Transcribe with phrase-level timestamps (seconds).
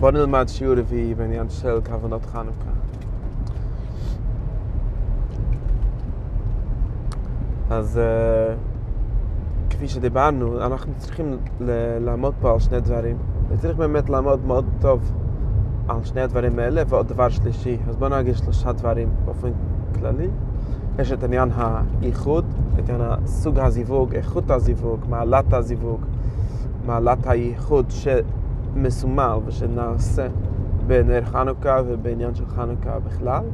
[0.00, 2.70] בוא נלמד שיעור רביעי בעניין של כוונות חנוכה.
[7.70, 8.00] אז
[9.70, 11.36] כפי שדיברנו, אנחנו צריכים
[12.00, 13.16] לעמוד פה על שני דברים.
[13.48, 15.12] וצריך באמת לעמוד מאוד טוב
[15.88, 17.78] על שני הדברים האלה, ועוד דבר שלישי.
[17.88, 19.50] אז בואו נגיד שלושה דברים באופן
[19.94, 20.28] כללי.
[20.98, 22.44] יש את עניין האיחוד,
[22.78, 26.00] את עניין סוג הזיווג, איכות הזיווג, מעלת הזיווג,
[26.86, 27.90] מעלת הייחוד
[28.76, 30.26] שמסומל ושנעשה
[30.86, 33.44] בנר חנוכה ובעניין של חנוכה בכלל.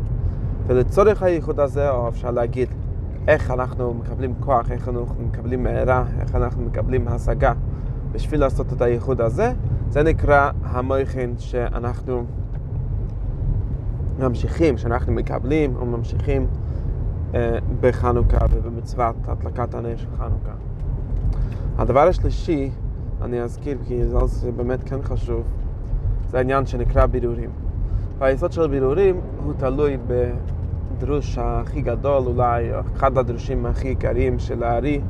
[0.67, 2.69] ולצורך הייחוד הזה, או אפשר להגיד
[3.29, 7.53] איך אנחנו מקבלים כוח, איך אנחנו מקבלים מהרה, איך אנחנו מקבלים השגה
[8.13, 9.53] בשביל לעשות את הייחוד הזה,
[9.89, 12.25] זה נקרא המויכין שאנחנו
[14.19, 16.47] ממשיכים, שאנחנו מקבלים או ממשיכים
[17.35, 20.53] אה, בחנוכה ובמצוות הדלקת הנר של חנוכה.
[21.79, 22.71] הדבר השלישי,
[23.25, 25.43] אני אזכיר כי זה באמת כן חשוב,
[26.31, 27.51] זה העניין שנקרא בירורים.
[28.19, 35.01] והיסוד של בירורים הוא תלוי בדרוש הכי גדול, אולי אחד הדרושים הכי עיקריים של הארי,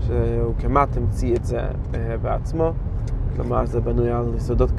[0.00, 1.60] שהוא כמעט המציא את זה
[1.94, 2.72] אה, בעצמו.
[3.36, 4.70] כלומר זה בנוי על יסודות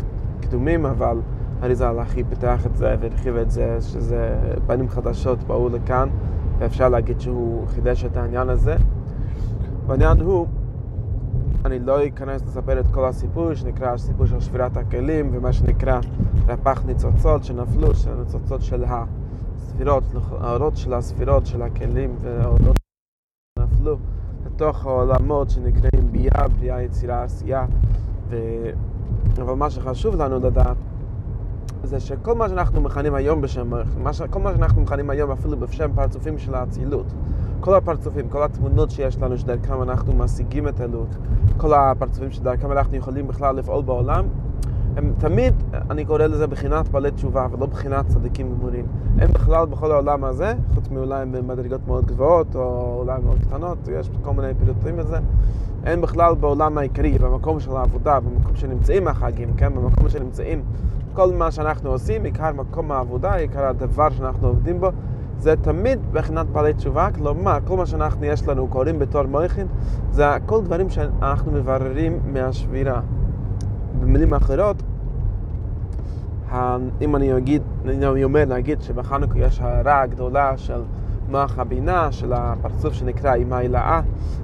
[0.42, 1.18] קדומים, אבל
[1.64, 4.36] אריזה הלכי פיתח את זה והרחיב את זה, שזה
[4.68, 6.10] פנים חדשות באו לכאן,
[6.60, 8.76] ואפשר להגיד שהוא חידש את העניין הזה.
[9.88, 10.48] והעניין הוא,
[11.68, 16.00] אני לא אכנס לספר את כל הסיפור, שנקרא הסיפור של שבירת הכלים, ומה שנקרא
[16.48, 20.04] רפ"ח ניצוצות שנפלו, של הניצוצות של הספירות,
[20.42, 22.76] האורות של הספירות של הכלים והאורות
[23.60, 23.98] שנפלו
[24.46, 27.66] לתוך העולמות שנקראים ביאה, בריאה, יצירה, עשייה.
[28.30, 28.36] ו...
[29.42, 30.78] אבל מה שחשוב לנו לדעת
[31.84, 35.92] זה שכל מה שאנחנו מכנים היום בשם מלך, כל מה שאנחנו מכנים היום אפילו בשם
[35.96, 37.06] פרצופים של האצילות,
[37.60, 41.16] כל הפרצופים, כל התמונות שיש לנו שדרכם אנחנו משיגים את אלות,
[41.58, 44.26] כל הפרצופים שדרכם אנחנו יכולים בכלל לפעול בעולם,
[44.98, 45.54] הם תמיד,
[45.90, 48.86] אני קורא לזה בחינת בעלי תשובה ולא בחינת צדיקים גמורים.
[49.18, 54.10] הם בכלל בכל העולם הזה, חוץ מאולי במדרגות מאוד גבוהות או אולי מאוד קטנות, יש
[54.22, 55.18] כל מיני פירוטים לזה,
[55.84, 59.76] הם בכלל בעולם העיקרי, במקום של העבודה, במקום שנמצאים החגים, כן?
[59.76, 60.62] במקום שנמצאים
[61.14, 64.90] כל מה שאנחנו עושים, עיקר מקום העבודה, עיקר הדבר שאנחנו עובדים בו,
[65.40, 69.68] זה תמיד בחינת בעלי תשובה, כלומר, כל מה שאנחנו יש לנו קוראים בתור מויכין,
[70.12, 73.02] זה כל דברים שאנחנו מבררים מהשבירה.
[74.02, 74.84] במילים אחרות,
[77.02, 80.82] אם אני אגיד, אני אומר להגיד שבחנוכה יש הערה גדולה של
[81.30, 84.02] מוח הבינה, של הפרצוף שנקרא אימה הילאה,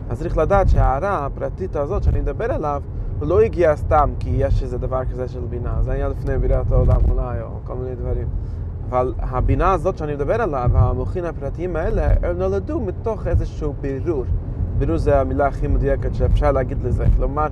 [0.09, 2.81] אז צריך לדעת שההערה הפרטית הזאת שאני מדבר עליו,
[3.19, 6.71] הוא לא הגיע סתם כי יש איזה דבר כזה של בינה, זה היה לפני בריאת
[6.71, 8.27] העולם אולי, או כל מיני דברים.
[8.93, 14.25] אבל הבינה הזאת שאני מדבר עליו, המוחין הפרטיים האלה, הם נולדו מתוך איזשהו בירור.
[14.77, 17.05] בירור זה המילה הכי מדויקת שאפשר להגיד לזה.
[17.17, 17.47] כלומר,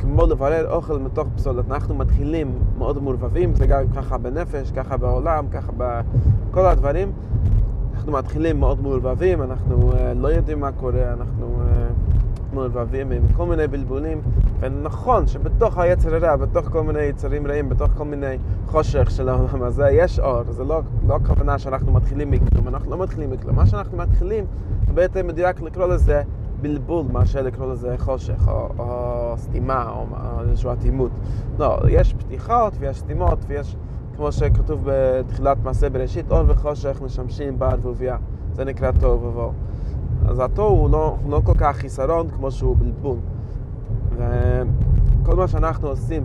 [0.00, 1.64] כמו לברר אוכל מתוך פסולת.
[1.70, 7.12] אנחנו מתחילים מאוד מעורבבים, זה גם ככה בנפש, ככה בעולם, ככה בכל הדברים.
[7.94, 13.46] אנחנו מתחילים מאוד מעורבבים, אנחנו uh, לא יודעים מה קורה, אנחנו uh, מעורבבים עם כל
[13.46, 14.20] מיני בלבולים,
[14.62, 18.36] ונכון שבתוך היצר הרע, בתוך כל מיני יצרים רעים, בתוך כל מיני
[18.66, 20.42] חושך של העולם הזה, יש אור.
[20.48, 23.56] זה לא, לא הכוונה שאנחנו מתחילים מכלום, אנחנו לא מתחילים מכלום.
[23.56, 24.44] מה שאנחנו מתחילים,
[24.86, 26.22] הרבה יותר מדויק לקרוא לזה
[26.60, 30.06] בלבול מאשר לקרוא לזה חושך או, או סתימה או
[30.40, 31.10] איזושהי אטימות.
[31.58, 33.76] לא, יש פתיחות ויש סתימות ויש,
[34.16, 38.16] כמו שכתוב בתחילת מעשה בראשית, אור וחושך משמשים בערבוביה.
[38.52, 39.52] זה נקרא תוהו ובוהו.
[40.26, 43.16] אז התוהו הוא לא, לא כל כך חיסרון כמו שהוא בלבול.
[44.16, 46.24] וכל מה שאנחנו עושים,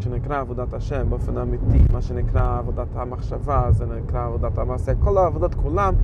[0.00, 5.54] שנקרא עבודת השם באופן אמיתי, מה שנקרא עבודת המחשבה, זה נקרא עבודת המעשה, כל העבודות
[5.54, 5.94] כולם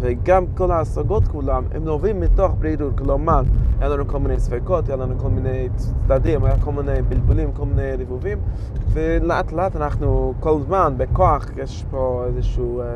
[0.00, 3.42] וגם כל ההשגות כולם, הם נובעים מתוך ברירור, כלומר,
[3.80, 7.64] היה לנו כל מיני ספקות, היה לנו כל מיני צדדים, היה כל מיני בלבולים, כל
[7.64, 8.38] מיני ריבובים,
[8.92, 12.86] ולאט לאט אנחנו כל זמן, בכוח, יש פה איזשהו אה,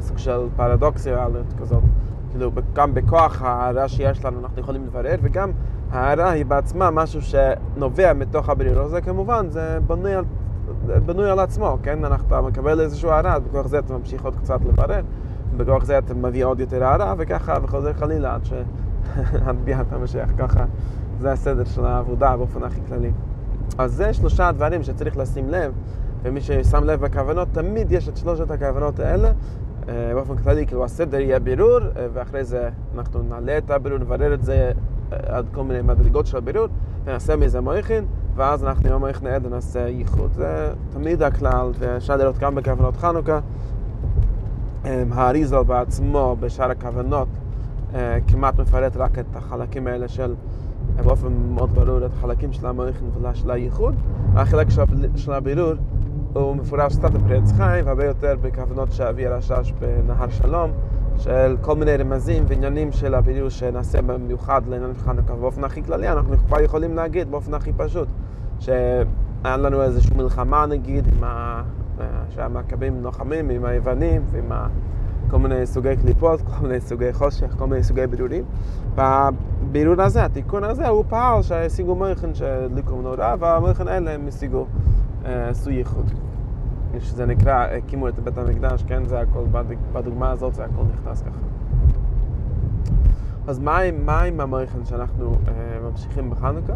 [0.00, 1.82] סוג של פרדוקסיאליות כזאת,
[2.30, 5.50] כאילו גם בכוח ההערה שיש לנו אנחנו יכולים לברר, וגם
[5.90, 10.24] ההערה היא בעצמה משהו שנובע מתוך הברירור הזה, כמובן, זה בנוי על,
[11.06, 12.04] בנוי על עצמו, כן?
[12.04, 15.00] אנחנו מקבל איזשהו הערה, בכוח זה אתה ממשיך עוד קצת לברר.
[15.56, 18.34] בכוח זה אתה מביא עוד יותר הערה, וככה וחוזר חלילה
[19.46, 20.64] עד ביאת המשיח, ככה
[21.20, 23.10] זה הסדר של העבודה באופן הכי כללי.
[23.78, 25.72] אז זה שלושה דברים שצריך לשים לב,
[26.22, 29.30] ומי ששם לב בכוונות, תמיד יש את שלושת הכוונות האלה.
[29.88, 34.34] אה, באופן כללי, כאילו הסדר יהיה בירור, אה, ואחרי זה אנחנו נעלה את הבירור, נברר
[34.34, 34.72] את זה
[35.10, 36.66] עד כל מיני מדרגות של הבירור,
[37.04, 38.04] ונעשה מזה מויכין,
[38.36, 40.32] ואז אנחנו עם המויכין העד נעשה ייחוד.
[40.32, 43.38] זה תמיד הכלל, ואפשר לראות גם בכוונות חנוכה.
[45.10, 47.28] האריזל בעצמו בשאר הכוונות
[48.26, 50.34] כמעט מפרט רק את החלקים האלה של
[51.04, 53.94] באופן מאוד ברור את החלקים של המויכין ושל הייחוד.
[54.34, 54.66] החלק
[55.16, 55.72] של הבירור
[56.34, 60.70] הוא מפורש קצת בפרץ חיים, והרבה יותר בכוונות שאבי הרשש בנהר שלום,
[61.18, 65.34] של כל מיני רמזים ועניינים של הבירור שנעשה במיוחד לעניין חנוכה.
[65.34, 68.08] באופן הכי כללי אנחנו כבר יכולים להגיד באופן הכי פשוט,
[68.58, 71.62] שהיה לנו איזושהי מלחמה נגיד עם ה...
[72.28, 74.66] שהמכבים לוחמים עם היוונים ועם ה...
[75.30, 78.44] כל מיני סוגי קליפות, כל מיני סוגי חושך, כל מיני סוגי בירורים.
[78.94, 84.66] והבירור הזה, התיקון הזה, הוא פעל שהשיגו מויכן שהדליקו מנורה, והמויכן האלה הם השיגו
[85.24, 86.25] עשו ייחוד.
[87.00, 89.44] שזה נקרא, הקימו את בית המקדש, כן, זה הכל,
[89.92, 91.38] בדוגמה הזאת זה הכל נכנס ככה.
[93.46, 96.72] אז מה, מה עם המויכן שאנחנו אה, ממשיכים בחנוכה?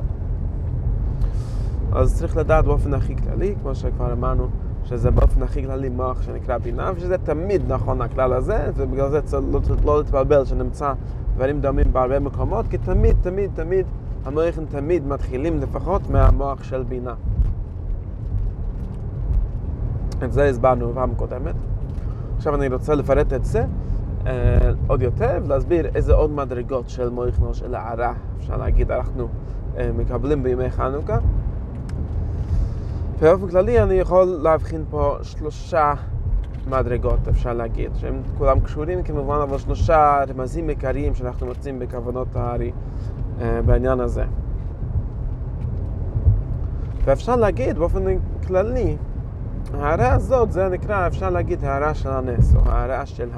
[1.93, 4.49] אז צריך לדעת באופן הכי כללי, כמו שכבר אמרנו,
[4.85, 9.45] שזה באופן הכי כללי מוח שנקרא בינה, ושזה תמיד נכון הכלל הזה, ובגלל זה צריך
[9.53, 10.93] לא, לא להתבלבל שנמצא
[11.35, 13.87] דברים דומים בהרבה מקומות, כי תמיד, תמיד, תמיד,
[14.25, 17.15] המוחים תמיד מתחילים לפחות מהמוח של בינה.
[20.25, 21.55] את זה הסברנו בפעם קודמת.
[22.37, 23.65] עכשיו אני רוצה לפרט את זה
[24.27, 29.29] אה, עוד יותר, ולהסביר איזה עוד מדרגות של מויכנו של הערה, אפשר להגיד, אנחנו
[29.77, 31.19] אה, מקבלים בימי חנוכה.
[33.21, 35.93] באופן כללי אני יכול להבחין פה שלושה
[36.69, 42.73] מדרגות, אפשר להגיד, שהם כולם קשורים כמובן, אבל שלושה רמזים עיקריים שאנחנו מוצאים בכוונות הארי
[43.41, 44.25] אה, בעניין הזה.
[47.05, 48.05] ואפשר להגיד באופן
[48.47, 48.97] כללי,
[49.75, 53.29] ההערה הזאת זה נקרא, אפשר להגיד, הערה של הנס, או הערה של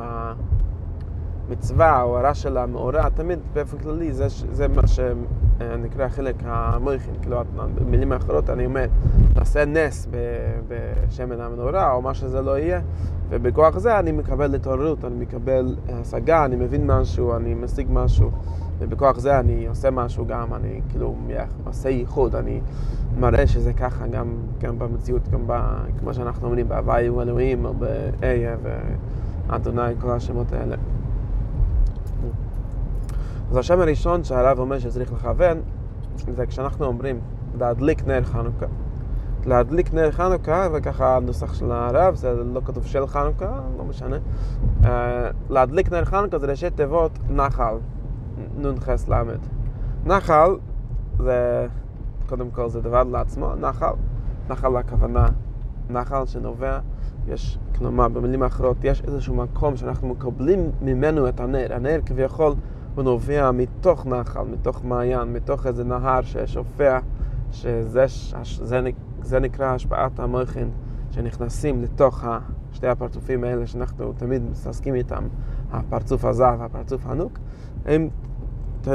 [1.49, 7.41] המצווה, או הערה של המאורע, תמיד באופן כללי זה, זה מה שנקרא חלק המויכין, כאילו
[7.75, 8.87] במילים האחרות אני אומר,
[9.37, 10.09] נעשה נס
[10.69, 12.81] בשמן המנורה, או מה שזה לא יהיה,
[13.29, 18.31] ובכוח זה אני מקבל התעוררות, אני מקבל השגה, אני מבין משהו, אני משיג משהו,
[18.83, 21.15] ובכוח זה אני עושה משהו גם, אני כאילו
[21.65, 22.61] עושה ייחוד, אני
[23.19, 25.53] מראה שזה ככה גם, גם במציאות, גם ב,
[25.99, 28.57] כמו שאנחנו אומרים, בהוואי הוא אלוהים, או באיה
[29.49, 30.77] ואדוני, כל השמות האלה.
[33.51, 35.59] אז השם הראשון שהרב אומר שצריך לכוון,
[36.37, 37.21] זה כשאנחנו אומרים
[37.59, 38.67] להדליק נר חנוכה.
[39.47, 44.17] להדליק נר חנוכה, וככה הנוסח של הרב, זה לא כתוב של חנוכה, לא משנה.
[44.83, 44.87] Uh,
[45.51, 47.75] להדליק נר חנוכה זה ראשי תיבות נחל,
[48.57, 49.23] נ"ח ל'.
[50.07, 50.57] נחל
[51.19, 51.67] זה,
[52.29, 53.93] קודם כל זה דבר לעצמו, נחל,
[54.51, 55.29] נחל הכוונה,
[55.91, 56.79] נחל שנובע,
[57.27, 62.55] יש, כלומר במילים אחרות, יש איזשהו מקום שאנחנו מקבלים ממנו את הנר, הנר כביכול
[62.95, 66.99] הוא נובע מתוך נחל, מתוך מעיין, מתוך איזה נהר ששופע,
[67.51, 68.05] שזה
[68.63, 68.81] זה,
[69.23, 70.71] זה נקרא השפעת המוחין
[71.11, 72.25] שנכנסים לתוך
[72.73, 75.25] שתי הפרצופים האלה שאנחנו תמיד מתעסקים איתם,
[75.73, 77.39] הפרצוף הזר והפרצוף הנוק,
[77.85, 78.09] הם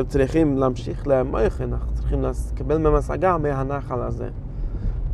[0.07, 4.29] צריכים להמשיך למוחין, אנחנו צריכים לקבל השגה מהנחל הזה.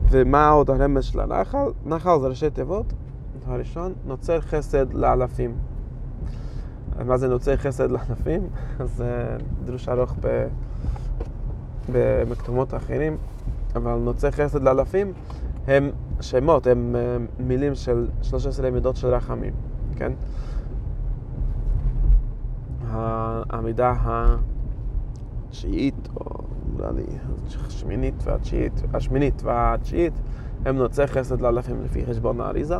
[0.10, 1.68] ומה עוד הרמז של הנחל?
[1.86, 2.94] נחל זה ראשי תיבות,
[3.46, 5.56] הראשון, נוצר חסד לאלפים.
[7.06, 8.48] מה זה נוצר חסד לענפים?
[8.80, 9.04] אז
[9.66, 10.48] דרוש ארוך ב...
[11.92, 13.18] במקומות אחרים,
[13.76, 15.14] אבל נוצר חסד לאלפים
[15.68, 15.92] הם
[16.22, 16.96] שמות, הם
[17.40, 19.54] מילים של 13 מידות של רחמים,
[19.96, 20.12] כן?
[23.50, 23.94] המידה
[25.54, 26.44] התשיעית, או
[26.78, 27.04] נראה לי
[27.68, 30.14] השמינית והתשיעית, השמינית והתשיעית,
[30.66, 32.78] הם נוצר חסד לאלפים לפי חשבון האריזה.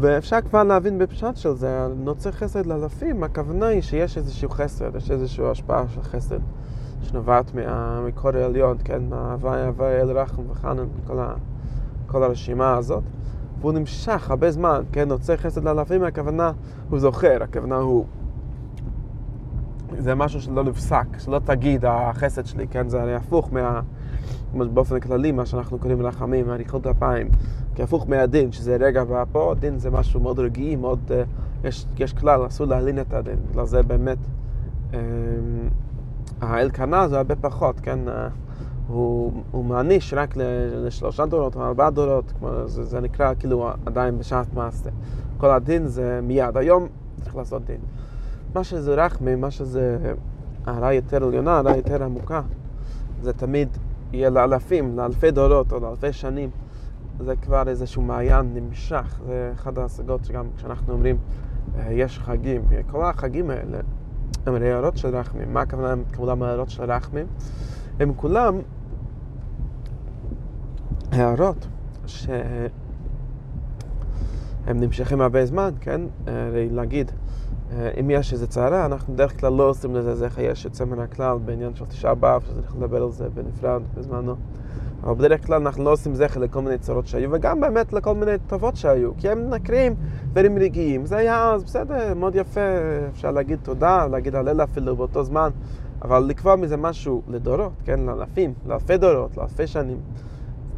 [0.00, 5.10] ואפשר כבר להבין בפשט של זה, נוצר חסד לאלפים, הכוונה היא שיש איזשהו חסד, יש
[5.10, 6.38] איזושהי השפעה של חסד
[7.02, 7.52] שנובעת
[8.06, 11.34] מקור העליון, כן, מהווי הווי אל רחם וחנן, כל, ה,
[12.06, 13.02] כל הרשימה הזאת.
[13.60, 16.52] והוא נמשך הרבה זמן, כן, נוצר חסד לאלפים, הכוונה
[16.90, 18.06] הוא זוכר, הכוונה הוא...
[19.98, 23.80] זה משהו שלא נפסק, שלא תגיד החסד שלי, כן, זה הרי הפוך מה...
[24.54, 27.28] באופן כללי, מה שאנחנו קוראים רחמים, אריכות אפיים,
[27.74, 32.46] כהפוך מהדין, שזה רגע ופה, דין זה משהו מאוד רגעי, מאוד, uh, יש, יש כלל,
[32.46, 34.18] אסור להלין את הדין, בגלל זה באמת,
[34.92, 34.94] um,
[36.40, 38.10] האלקנה זה הרבה פחות, כן, uh,
[38.88, 40.34] הוא, הוא מעניש רק
[40.74, 44.90] לשלושה דורות או ארבעה דורות, כמו, זה, זה נקרא כאילו עדיין בשעת מעשה.
[45.36, 46.86] כל הדין זה מיד, היום
[47.22, 47.80] צריך לעשות דין.
[48.54, 49.98] מה שזה רחמי, מה שזה
[50.66, 52.42] הרעה יותר עליונה, הרעה יותר עמוקה,
[53.22, 53.68] זה תמיד
[54.12, 56.50] יהיה לאלפים, לאלפי דורות או לאלפי שנים.
[57.20, 61.16] זה כבר איזשהו מעיין נמשך, זה אחת ההשגות שגם כשאנחנו אומרים
[61.78, 63.78] אה, יש חגים, כל החגים האלה
[64.46, 65.52] הם הערות של רחמים.
[65.52, 67.26] מה הכוונה הם כולם הערות של רחמים?
[68.00, 68.58] הם כולם
[71.12, 71.66] הערות
[72.06, 72.70] שהם
[74.68, 76.00] נמשכים הרבה זמן, כן?
[76.26, 77.27] הרי להגיד, אה,
[78.00, 81.38] אם יש איזה צערה, אנחנו בדרך כלל לא עושים לזה זכר יש יוצא מן הכלל
[81.44, 84.34] בעניין של תשעה באב, שצריך לדבר על זה בנפרד בזמנו.
[85.02, 88.32] אבל בדרך כלל אנחנו לא עושים זכר לכל מיני צרות שהיו, וגם באמת לכל מיני
[88.46, 89.94] טובות שהיו, כי הם נקרים
[90.32, 91.06] דברים רגעיים.
[91.06, 92.60] זה היה אז, בסדר, מאוד יפה,
[93.12, 95.50] אפשר להגיד תודה, להגיד הלל אפילו באותו זמן,
[96.02, 99.98] אבל לקבוע מזה משהו לדורות, כן, לאלפים, לאלפי דורות, לאלפי שנים.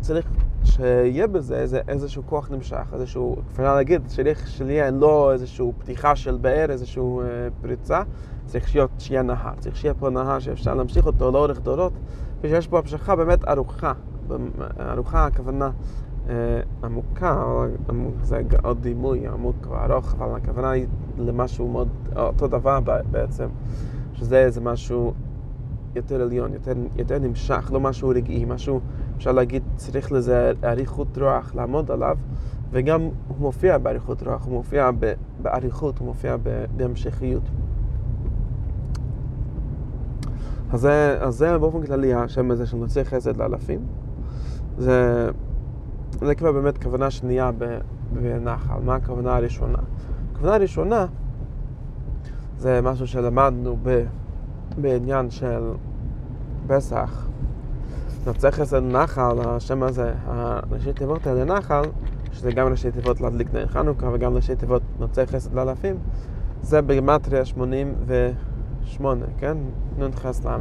[0.01, 0.27] צריך
[0.65, 6.37] שיהיה בזה איזה, איזשהו כוח נמשך, איזשהו, אפשר להגיד, צריך שיהיה לא איזשהו פתיחה של
[6.37, 7.27] באר, איזשהו אה,
[7.61, 8.03] פריצה,
[8.47, 11.93] צריך להיות, שיהיה נהר, צריך שיהיה פה נהר שאפשר להמשיך אותו לאורך דורות,
[12.41, 13.93] ושיש פה המשכה באמת ארוכה,
[14.81, 15.71] ארוכה הכוונה
[16.29, 16.35] אה,
[16.85, 17.45] עמוקה,
[18.23, 20.87] זה עוד דימוי עמוק וארוך, אבל הכוונה היא
[21.19, 23.49] למשהו מאוד, אותו דבר בעצם,
[24.13, 25.13] שזה איזה משהו
[25.95, 28.81] יותר עליון, יותר, יותר נמשך, לא משהו רגעי, משהו,
[29.17, 32.19] אפשר להגיד, צריך לזה אריכות רוח לעמוד עליו,
[32.71, 34.91] וגם הוא מופיע באריכות רוח, הוא מופיע
[35.43, 36.37] באריכות, הוא מופיע
[36.77, 37.43] בהמשכיות.
[40.73, 43.81] אז זה, אז זה באופן כללי השם הזה של נוצרי חסד לאלפים.
[44.79, 45.29] זה,
[46.21, 47.51] זה כבר באמת כוונה שנייה
[48.13, 48.81] בנחל.
[48.85, 49.79] מה הכוונה הראשונה?
[50.33, 51.07] הכוונה הראשונה
[52.59, 54.05] זה משהו שלמדנו ב...
[54.83, 55.73] בעניין של
[56.67, 57.27] פסח,
[58.27, 61.83] נוצר חסד נחל, השם הזה, הראשי תיבות האלה נחל,
[62.33, 65.97] שזה גם ראשי תיבות להדליק נר חנוכה וגם ראשי תיבות נוצר חסד לאלפים,
[66.63, 69.59] זה בגמטריה 88, כן?
[69.99, 70.59] נ"ח ל',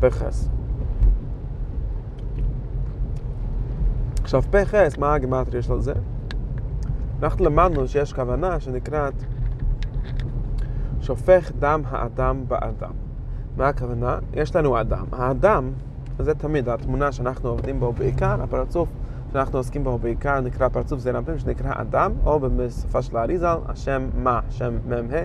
[0.00, 0.48] פחס.
[4.22, 5.92] עכשיו פחס, מה הגמטריה של זה?
[7.22, 9.14] אנחנו למדנו שיש כוונה שנקראת
[11.00, 13.01] שופך דם האדם באדם.
[13.56, 14.18] מה הכוונה?
[14.34, 15.04] יש לנו אדם.
[15.12, 15.70] האדם,
[16.18, 18.88] זה תמיד התמונה שאנחנו עובדים בו בעיקר, הפרצוף
[19.32, 24.08] שאנחנו עוסקים בו בעיקר נקרא פרצוף זעיר אנפין, שנקרא אדם, או בשפה של האריזל, השם
[24.14, 25.18] מה, שם מ"ה,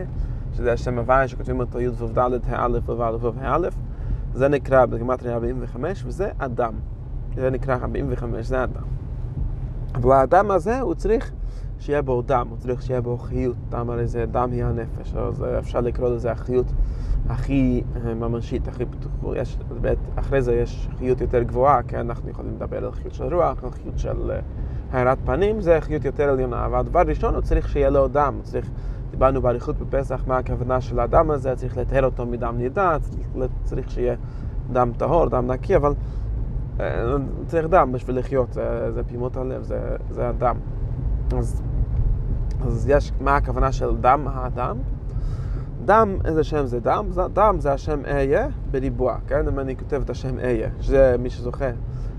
[0.54, 2.18] שזה השם הוואי שכותבים אותו י' ו"ד,
[2.48, 3.70] ה"א ו"ו ו"א,
[4.34, 6.74] זה נקרא בגמטריה 45, וזה אדם.
[7.36, 8.84] זה נקרא 45, זה אדם.
[9.96, 11.32] אבל האדם הזה, הוא צריך
[11.80, 13.56] שיהיה בו דם, הוא צריך שיהיה בו חיות.
[13.70, 16.66] דם הרי זה דם היא הנפש, אז אפשר לקרוא לזה החיות
[17.30, 19.42] הכי אה, ממשית, הכי פתוחה.
[20.16, 23.72] אחרי זה יש חיות יותר גבוהה, כי אנחנו יכולים לדבר על חיות של רוח, על
[23.72, 24.40] חיות של אה,
[24.92, 26.66] הארת פנים, זה חיות יותר עליונה.
[26.66, 28.40] אבל הדבר הראשון, הוא צריך שיהיה לו דם.
[28.44, 28.70] צריך,
[29.12, 33.28] דיברנו באריכות בפסח מה הכוונה של הדם הזה, צריך לטהר אותו מדם נידה, צריך,
[33.64, 34.16] צריך שיהיה
[34.72, 35.94] דם טהור, דם נקי, אבל
[36.80, 37.16] אה,
[37.46, 40.58] צריך דם בשביל לחיות, זה, זה פעימות הלב, זה, זה הדם.
[41.38, 41.62] אז,
[42.66, 44.78] אז יש, מה הכוונה של דם האדם?
[45.86, 47.10] דם, איזה שם זה דם?
[47.34, 49.48] דם זה השם אהיה בריבוע, כן?
[49.48, 51.70] אם אני כותב את השם אהיה, שזה מי שזוכה,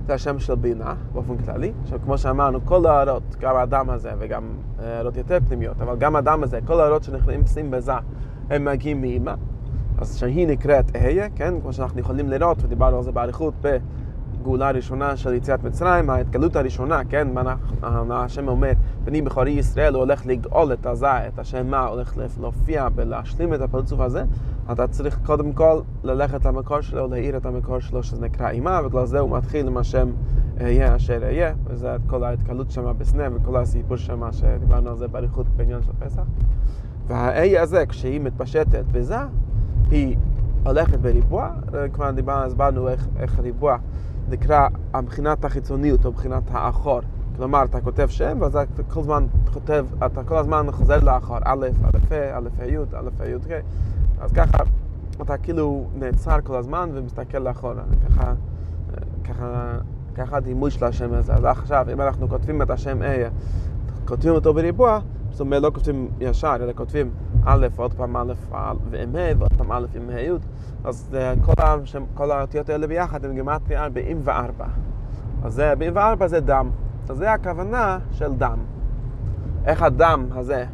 [0.06, 1.72] זה השם של בינה, באופן כללי.
[1.82, 4.42] עכשיו, כמו שאמרנו, כל הערות, גם הדם הזה וגם
[4.78, 7.92] הערות יותר פנימיות, אבל גם הדם הזה, כל הערות שנכנסים בזה,
[8.50, 9.34] הם מגיעים מאמא.
[9.98, 11.54] אז שהיא נקראת אהיה, כן?
[11.60, 13.54] כמו שאנחנו יכולים לראות, ודיברנו על זה באריכות
[14.48, 17.28] בגאולה הראשונה של יציאת מצרים, ההתגלות הראשונה, כן?
[17.82, 18.72] מה השם אומר,
[19.04, 23.60] בני בכורי ישראל, הוא הולך לגאול את הזה, את השם מה, הולך להופיע ולהשלים את
[23.60, 24.24] הפרצוף הזה,
[24.72, 29.06] אתה צריך קודם כל ללכת למקור שלו, להאיר את המקור שלו, שזה נקרא אימה, ובגלל
[29.06, 30.08] זה הוא מתחיל עם השם
[30.60, 35.46] אהיה אשר אהיה, וזה כל ההתקלות שם בסנה וכל הסיפור שם שדיברנו על זה באריכות
[35.56, 36.22] בעניין של פסח.
[37.06, 39.18] והאהיה הזה, כשהיא מתפשטת בזה,
[39.90, 40.16] היא
[40.64, 41.50] הולכת בריבוע,
[41.92, 43.78] כבר דיברנו, הסברנו איך, איך הריבוע
[44.30, 44.68] נקרא
[45.02, 47.00] מבחינת החיצוניות או מבחינת האחור.
[47.36, 51.66] כלומר, אתה כותב שם, ואז אתה כל הזמן כותב, אתה כל הזמן חוזר לאחור, א',
[51.84, 52.48] א', א',
[52.94, 53.60] א', א', י', כן?
[54.20, 54.58] אז ככה,
[55.22, 57.82] אתה כאילו נעצר כל הזמן ומסתכל לאחורה.
[58.08, 58.34] ככה,
[59.24, 59.78] ככה,
[60.14, 61.34] ככה הדימוי של השם הזה.
[61.34, 63.28] אז עכשיו, אם אנחנו כותבים את השם איה,
[64.04, 64.98] כותבים אותו בריבוע,
[65.30, 67.10] זאת אומרת, לא כותבים ישר, אלא כותבים
[67.44, 68.32] א', עוד פעם א',
[68.90, 70.30] ועם ה', ועוד פעם א' עם ה' י',
[70.84, 71.52] אז כל,
[72.14, 74.64] כל האותיות האלה ביחד הם גימטריה 44.
[75.44, 76.70] אז 44 זה דם.
[77.08, 78.58] אז זה הכוונה של דם.
[79.66, 80.64] איך הדם הזה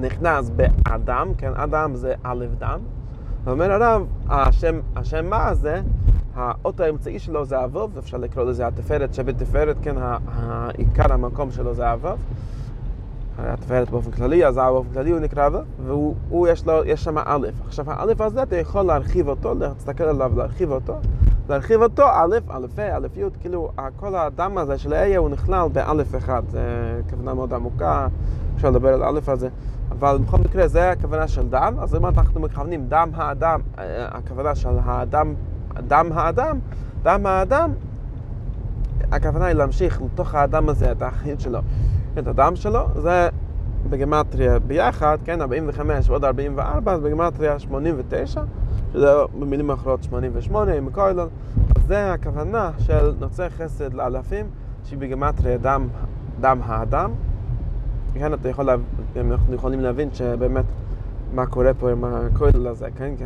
[0.00, 2.80] נכנס באדם, כן, אדם זה א' דם.
[3.44, 5.80] ואומר הרב, השם, השם מה הזה,
[6.34, 9.94] האות האמצעי שלו זה אבוב, אפשר לקרוא לזה התפארת שבתפארת, כן,
[10.26, 12.18] העיקר המקום שלו זה אבוב.
[13.46, 17.48] התפארת באופן כללי, אז באופן כללי הוא נקרא אבוב, והוא יש לו, יש שם א'.
[17.66, 20.94] עכשיו האלף הזה אתה יכול להרחיב אותו, להסתכל עליו, להרחיב אותו.
[21.48, 25.68] להרחיב אותו, א', א', ה', א', י', כאילו, כל הדם הזה של איה הוא נכלל
[25.72, 26.42] באלף אחד.
[26.48, 26.58] זו
[27.10, 28.06] כוונה מאוד עמוקה,
[28.56, 29.48] אפשר לדבר על א' הזה.
[29.90, 33.60] אבל בכל מקרה, זה הכוונה של דם, אז אם אנחנו מכוונים דם האדם,
[34.10, 35.34] הכוונה של האדם,
[35.88, 36.58] דם האדם,
[37.02, 37.70] דם האדם,
[39.12, 41.58] הכוונה היא להמשיך לתוך האדם הזה, את האחריות שלו,
[42.18, 43.28] את הדם שלו, זה
[43.90, 48.42] בגמטריה ביחד, כן, 45 ועוד 44, אז בגמטריה 89.
[48.92, 51.28] שזה במילים אחרות 88 עם קוילון,
[51.86, 54.46] זה הכוונה של נוצר חסד לאלפים,
[54.84, 54.98] שהיא
[55.60, 55.88] דם,
[56.40, 57.10] דם האדם.
[58.14, 58.70] כן, אתה יכול,
[59.16, 60.64] אנחנו יכולים להבין שבאמת
[61.34, 63.16] מה קורה פה עם הכולל הזה, כן?
[63.16, 63.24] כי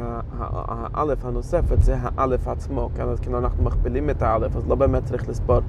[0.95, 3.03] האלף הנוספת זה האלף עצמו, כן?
[3.03, 5.61] אז כאילו אנחנו מכפילים את האלף, אז לא באמת צריך לספור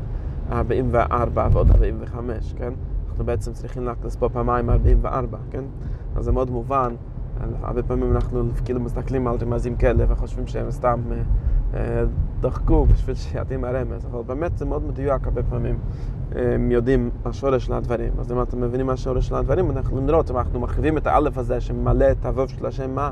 [0.51, 2.73] 44 ועוד 45, כן?
[3.17, 5.63] אנחנו בעצם צריכים רק לספור פעמיים 44, כן?
[6.15, 6.95] אז זה מאוד מובן.
[7.61, 11.17] הרבה פעמים אנחנו כאילו מסתכלים על רמזים כאלה וחושבים שהם סתם אה,
[11.73, 12.05] אה,
[12.39, 15.79] דחקו בשביל שיתאים הרמז, אבל באמת זה מאוד מדויק הרבה פעמים.
[16.31, 18.13] הם יודעים השורש של הדברים.
[18.19, 21.07] אז אם אתם מבינים מה השורש של הדברים, אנחנו יכולים לראות, אם אנחנו מחריבים את
[21.07, 23.11] האלף הזה שממלא את הוו של השם מה,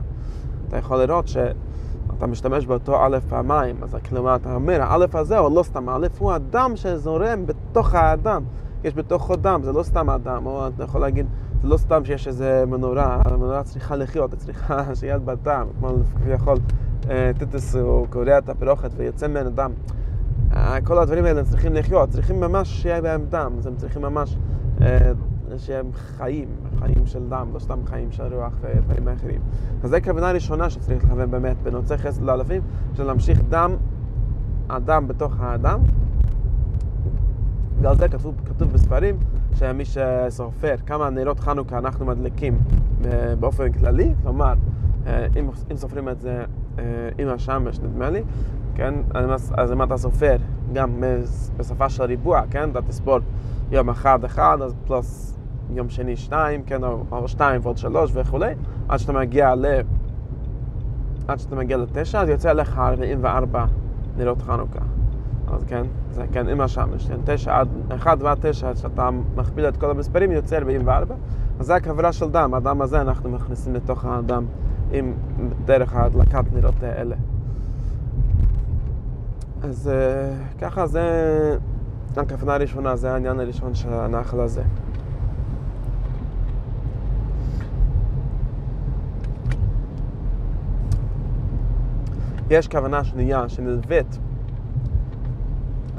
[0.67, 3.75] אתה יכול לראות שאתה משתמש באותו אלף פעמיים.
[3.81, 8.43] אז כלומר, אתה אומר, האלף הזה הוא לא סתם האלף, הוא הדם שזורם בתוך האדם.
[8.85, 11.25] יש בתוכו דם, זה לא סתם אדם, או אתה יכול להגיד,
[11.61, 14.83] זה לא סתם שיש איזה מנורה, המנורה צריכה לחיות, היא צריכה
[15.25, 16.57] בה דם, כמו כביכול
[17.37, 19.71] טיטוס הוא קורע את הפרוכת ויוצא ממנו דם.
[20.83, 24.37] כל הדברים האלה צריכים לחיות, צריכים ממש שיהיה בהם דם, אז הם צריכים ממש
[25.57, 26.47] שהם חיים,
[26.79, 29.41] חיים של דם, לא סתם חיים של רוח ודברים אחרים.
[29.83, 32.61] אז זו הכוונה הראשונה שצריך לכוון באמת בנוצר חסד לאלפים,
[32.93, 33.75] של להמשיך דם,
[34.69, 35.79] הדם בתוך האדם.
[37.81, 39.17] ועל זה כתוב, כתוב בספרים
[39.53, 42.57] שמי שסופר כמה נרות חנוכה אנחנו מדליקים
[43.39, 44.53] באופן כללי, כלומר,
[45.07, 46.43] אם, אם סופרים את זה
[47.17, 48.23] עם השמש, נדמה לי,
[48.75, 48.93] כן?
[49.57, 50.35] אז אם אתה סופר
[50.73, 51.03] גם
[51.57, 52.69] בשפה של ריבוע, כן?
[52.69, 53.17] אתה תספור
[53.71, 55.37] יום אחד אחד, אז פלוס
[55.73, 56.83] יום שני שתיים, כן?
[56.83, 58.53] או, או שתיים ועוד שלוש וכולי,
[58.89, 59.65] עד שאתה מגיע ל...
[61.27, 63.65] עד שאתה מגיע לתשע, אז יוצא לך 44
[64.17, 64.79] נרות חנוכה.
[65.47, 67.17] אז כן, זה כן עם השמש, כן?
[67.25, 71.15] תשע עד, אחד ועד תשע, שאתה מכפיל את כל המספרים, יוצא 44.
[71.59, 74.45] אז זה הכוונה של דם, הדם הזה אנחנו מכניסים לתוך הדם
[74.91, 75.13] עם
[75.65, 77.15] דרך ההדלקת נרות האלה.
[79.63, 81.57] אז uh, ככה זה
[82.17, 84.63] הכוונה הראשונה, זה העניין הראשון של הנחל הזה.
[92.49, 94.19] יש כוונה שנייה שנלווית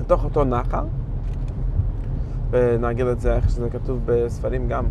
[0.07, 0.85] לתוך אותו נחל,
[2.51, 4.85] ונגיד את זה איך שזה כתוב בספרים גם.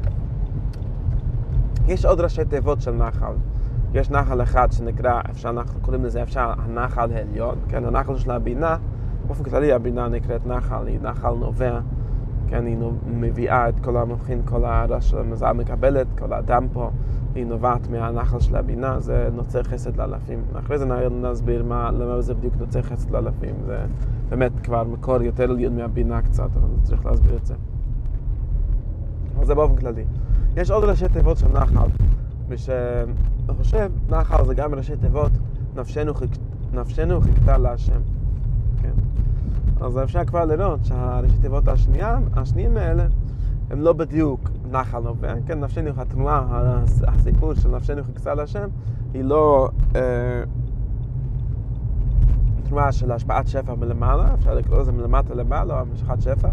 [1.88, 3.32] יש עוד ראשי תיבות של נחל.
[3.94, 8.78] יש נחל אחד שנקרא, אפשר, אנחנו קוראים לזה אפשר הנחל העליון, כן, הנחל של הבינה,
[9.28, 11.80] באופן כללי הבינה נקראת נחל, היא נחל נובע,
[12.48, 16.90] כן, היא מביאה את כל המבחין, כל הרעש של המזל מקבלת, כל האדם פה,
[17.36, 20.40] היא נובעת מהנחל של הבינה, זה נוצר חסד לאלפים.
[20.60, 23.78] אחרי זה נסביר מה, למה זה בדיוק נוצר חסד לאלפים, זה
[24.30, 27.54] באמת כבר מקור יותר עליון מהבינה קצת, אבל צריך להסביר את זה.
[29.36, 30.04] אבל זה באופן כללי.
[30.56, 31.88] יש עוד ראשי תיבות של נחל.
[32.48, 33.14] ושאני
[33.58, 35.32] חושב, נחל זה גם ראשי תיבות,
[35.76, 36.30] נפשנו, חיק...
[36.74, 38.00] נפשנו חיכתה להשם.
[38.82, 38.92] כן.
[39.82, 43.08] אז אפשר כבר לראות שהראשי תיבות השנייה, השניים האלה,
[43.70, 48.68] הם לא בדיוק נחל נובע, כן, נפשנו, התנועה, הסיפור של נפשנו חיכתה להשם,
[49.14, 50.02] היא לא אה,
[52.70, 56.50] תנועה של השפעת שפע מלמעלה, אפשר לקרוא לזה מלמטה למעלה, או המשכת שפע,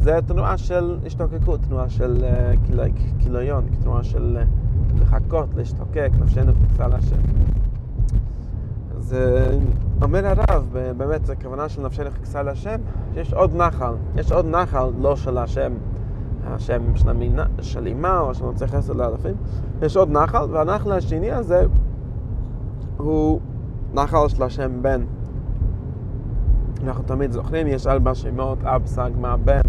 [0.00, 2.52] זה תנועה של השתוקקות, תנועה של אה,
[3.18, 4.36] כיליון, תנועה של...
[4.40, 4.44] אה,
[5.00, 7.16] לחכות, להשתוקק, נפשנו חיפשה להשם.
[8.96, 9.16] אז
[10.02, 12.80] אומר הרב, באמת, זו כוונה של נפשנו חיפשה להשם,
[13.14, 15.72] יש עוד נחל, יש עוד נחל, לא של השם,
[16.46, 19.34] השם של, המינה, של אימה, או של נוצא חסד לאלפים,
[19.82, 21.66] יש עוד נחל, והנחל השני הזה
[22.96, 23.40] הוא
[23.94, 25.04] נחל של השם בן.
[26.86, 29.60] אנחנו תמיד זוכרים, יש ארבע שמות, אב, סג, מה, בן.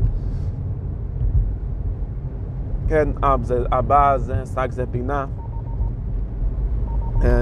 [2.87, 5.25] כן, אב זה אבא, זה סג זה בינה.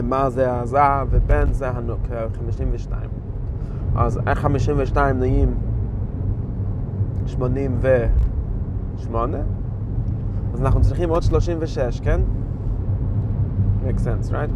[0.04, 2.00] מה זה עזה ובן זה הנוק,
[2.38, 3.10] 52.
[3.96, 5.56] אז איך 52 נהיים
[7.26, 9.38] 88?
[10.54, 12.22] אז אנחנו צריכים עוד 36, כן?
[13.86, 14.52] make sense, right?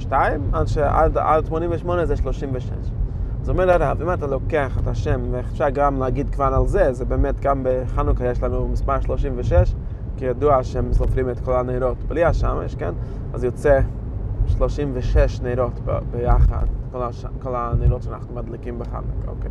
[0.00, 0.50] 52,
[0.82, 2.70] עד, עד 88 זה 36.
[3.40, 7.04] אז אומר הרב, אם אתה לוקח את השם, ואפשר גם להגיד כבר על זה, זה
[7.04, 9.74] באמת גם בחנוכה יש לנו מספר 36,
[10.16, 12.92] כי ידוע שהם סופרים את כל הנרות בלי השמש, כן?
[13.32, 13.80] אז יוצא
[14.46, 15.80] 36 נרות
[16.10, 17.26] ביחד, כל, הש...
[17.42, 19.50] כל הנרות שאנחנו מדליקים בחנוכה, אוקיי.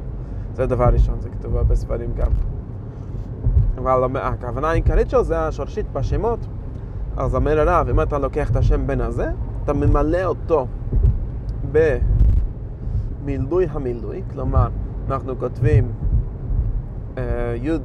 [0.53, 2.31] זה דבר ראשון, זה כתוב בספרים גם.
[3.77, 6.39] אבל הכוונה העיקרית שלו זה השורשית בשמות.
[7.17, 9.31] אז אומר הרב, אם אתה לוקח את השם בן הזה,
[9.63, 10.67] אתה ממלא אותו
[11.71, 11.97] ב...
[13.25, 14.67] מילוי המילוי, כלומר,
[15.07, 15.91] אנחנו כותבים
[17.55, 17.77] י'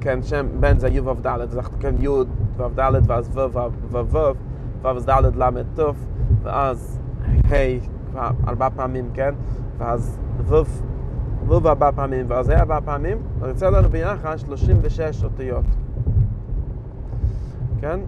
[0.00, 3.40] כן, שם בן זה י' ו' ד', אז אנחנו כותבים י' ו' ד' ואז ו'
[3.52, 4.32] ו' ו'
[4.82, 5.80] ו' ד' ל' ת'
[6.42, 7.00] ואז
[7.50, 8.16] ה'
[8.48, 9.34] ארבע פעמים, כן?
[9.78, 10.82] ואז ווב,
[11.46, 15.64] ווב ארבע פעמים, ואז היה ארבע פעמים, אז יוצא לנו ביחד 36 אותיות.
[17.80, 18.00] כן?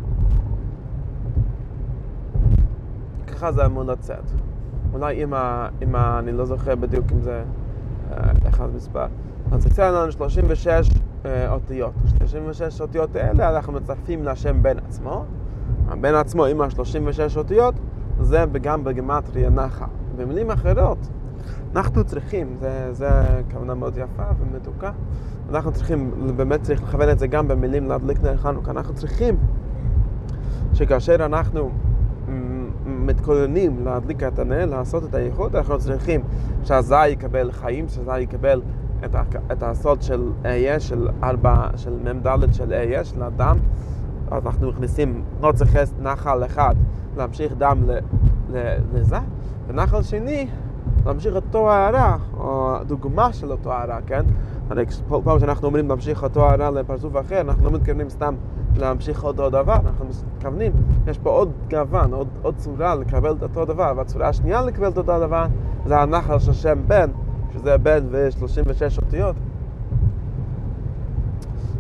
[3.37, 4.31] ככה זה אמור לצאת.
[4.93, 7.43] אולי אם, ה, אם ה, אני לא זוכר בדיוק אם זה
[8.13, 9.07] אה, אחד מספר.
[9.53, 10.91] אז יצא לנו 36
[11.25, 11.93] אה, אותיות.
[12.19, 15.25] 36 אותיות האלה אנחנו מצרפים לשם בן עצמו.
[15.89, 17.75] הבן עצמו עם ה-36 אותיות
[18.21, 19.87] זה גם בגמטריה נחה.
[20.17, 20.99] במילים אחרות,
[21.77, 23.09] אנחנו צריכים, זה, זה
[23.53, 24.91] כוונה מאוד יפה ומתוקה,
[25.51, 29.37] אנחנו צריכים, באמת צריך לכוון את זה גם במילים להדליק נר חנוכה, אנחנו צריכים
[30.73, 31.71] שכאשר אנחנו
[33.07, 36.21] מתכוננים להדליק את הנר, לעשות את הייחוד, אנחנו צריכים
[36.65, 38.63] שהזי יקבל חיים, שהזי יקבל
[39.05, 39.17] את,
[39.53, 43.59] את הסוד של אהיה, של ארבע, של מ"ד של אהיה, של הדם.
[44.31, 46.75] אז אנחנו מכניסים נוצר חס נחל אחד,
[47.17, 47.79] להמשיך דם
[48.95, 49.19] לזה,
[49.69, 50.47] ונחל שני,
[51.07, 54.23] להמשיך אותו הערה, או דוגמה של אותו הערה, כן?
[54.71, 58.35] הרי כל פעם שאנחנו אומרים להמשיך אותו הערה לפרצוף אחר, אנחנו לא מתכוונים סתם
[58.79, 60.73] להמשיך אותו דבר, אנחנו מתכוונים,
[61.07, 64.99] יש פה עוד גוון, עוד, עוד צורה לקבל את אותו דבר, והצורה השנייה לקבל את
[64.99, 65.47] אותו דבר
[65.87, 67.11] זה הנחל של שם בן,
[67.53, 69.37] שזה בן ו-36 אותיות.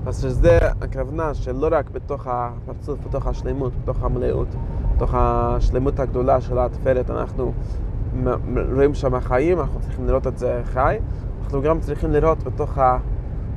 [0.06, 4.48] אז שזה הכוונה שלא רק בתוך הפרצוף, בתוך השלמות, בתוך המלאות,
[4.96, 7.52] בתוך השלמות הגדולה של התפארת אנחנו
[8.74, 10.98] רואים שם חיים, אנחנו צריכים לראות את זה חי,
[11.44, 12.78] אנחנו גם צריכים לראות בתוך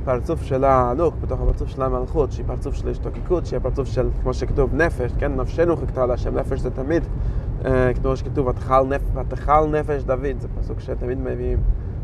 [0.02, 4.34] הפרצוף של ההלוך, בתוך הפרצוף של המלכות, שהיא פרצוף של השתוקקות, שהיא פרצוף של, כמו
[4.34, 7.04] שכתוב, נפש, כן, נפשנו חיכתה להשם, נפש זה תמיד,
[7.66, 9.16] אה, כמו שכתוב, ותאכל נפש,
[9.72, 11.60] נפש דוד, זה פסוק שתמיד מביאים,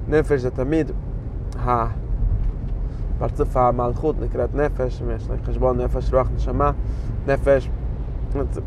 [0.07, 0.91] נפש זה תמיד
[1.59, 6.71] הפרצוף המלכות נקראת נפש, יש חשבון נפש, רוח, נשמה,
[7.27, 7.69] נפש,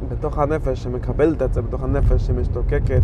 [0.08, 3.02] בתוך הנפש שמקבלת את זה, בתוך הנפש שמשתוקקת,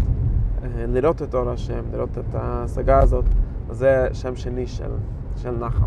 [0.63, 3.25] אה, לראות את אור השם, לראות את ההשגה הזאת,
[3.71, 4.91] זה שם שני של,
[5.37, 5.87] של נחל.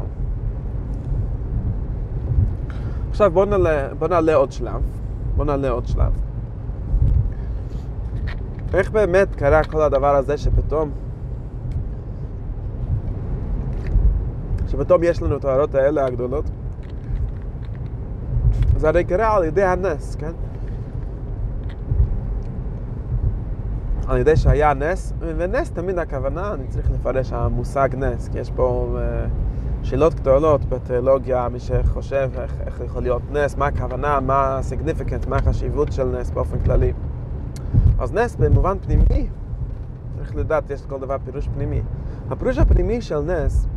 [3.10, 4.82] עכשיו בואו נעלה, בוא נעלה עוד שלב.
[5.36, 6.12] בואו נעלה עוד שלב.
[8.74, 10.92] איך באמת קרה כל הדבר הזה שפתאום
[14.68, 16.46] שפתאום יש לנו את ההערות האלה הגדולות
[18.78, 20.32] זה הרי קרה על ידי הנס, כן?
[24.08, 28.98] על ידי שהיה נס, ונס תמיד הכוונה, אני צריך לפרש המושג נס, כי יש פה
[28.98, 35.30] uh, שאלות גדולות בתיאולוגיה, מי שחושב איך, איך יכול להיות נס, מה הכוונה, מה ה-significant,
[35.30, 36.94] מה החשיבות של נס באופן כללי.
[38.00, 39.28] אז נס במובן פנימי,
[40.18, 41.82] צריך לדעת, יש כל דבר פירוש פנימי.
[42.30, 43.68] הפירוש הפנימי של נס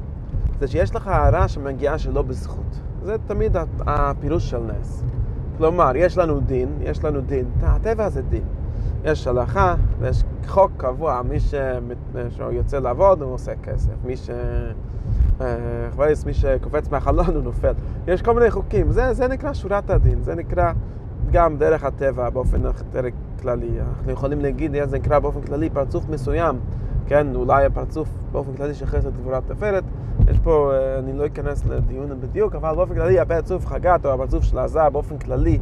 [0.60, 2.80] זה שיש לך הערה שמגיעה שלא בזכות.
[3.02, 5.04] זה תמיד הפירוש של נס.
[5.56, 8.44] כלומר, יש לנו דין, יש לנו דין, הטבע זה דין.
[9.04, 11.36] יש הלכה ויש חוק קבוע, מי
[12.30, 14.30] שיוצא לעבוד הוא עושה כסף, מי ש...
[15.90, 17.72] חווייס, מי שקופץ מהחלון הוא נופל.
[18.06, 20.72] יש כל מיני חוקים, זה, זה נקרא שורת הדין, זה נקרא
[21.30, 23.02] גם דרך הטבע באופן יותר
[23.42, 23.70] כללי.
[23.80, 26.58] אנחנו יכולים להגיד, זה נקרא באופן כללי פרצוף מסוים,
[27.06, 29.84] כן, אולי הפרצוף באופן כללי של חסד גבורת תפארת.
[30.28, 34.58] יש פה, אני לא אכנס לדיון בדיוק, אבל באופן כללי הפרצוף חגת או הפרצוף של
[34.58, 35.58] עזה באופן כללי,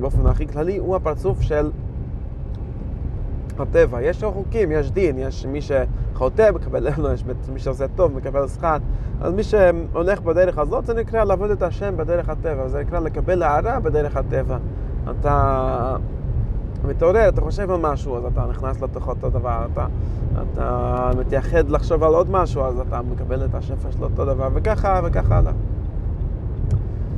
[0.00, 1.70] באופן הכי כללי, הוא הפרצוף של
[3.60, 4.02] הטבע.
[4.02, 8.76] יש חוקים, יש דין, יש מי שחוטא מקבל עונש, מי שעושה טוב מקבל שכר.
[9.20, 13.42] אז מי שהולך בדרך הזאת זה נקרא לעבוד את השם בדרך הטבע, זה נקרא לקבל
[13.42, 14.56] הערה בדרך הטבע.
[15.10, 15.96] אתה
[16.84, 19.86] מתעורר, אתה חושב על משהו, אז אתה נכנס לתוך אותו דבר, אתה,
[20.42, 25.00] אתה מתייחד לחשוב על עוד משהו, אז אתה מקבל את השפע של אותו דבר, וככה
[25.04, 25.52] וככה הלאה.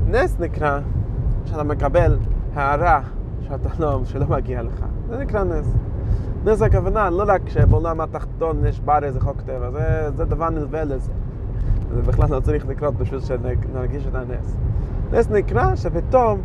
[0.07, 0.81] נס נקרא
[1.45, 2.17] שאתה מקבל
[2.55, 3.01] הערה
[3.49, 4.85] שאתה לא, שלא מגיע לך.
[5.09, 5.75] זה נקרא נס.
[6.45, 10.85] נס הכוונה, לא רק שבעולם התחתון יש בר איזה חוק טבע, זה, זה דבר נלווה
[10.85, 11.13] לזה.
[11.95, 14.57] זה בכלל לא צריך לקרות בשביל שנרגיש את הנס.
[15.13, 16.41] נס נקרא שפתאום,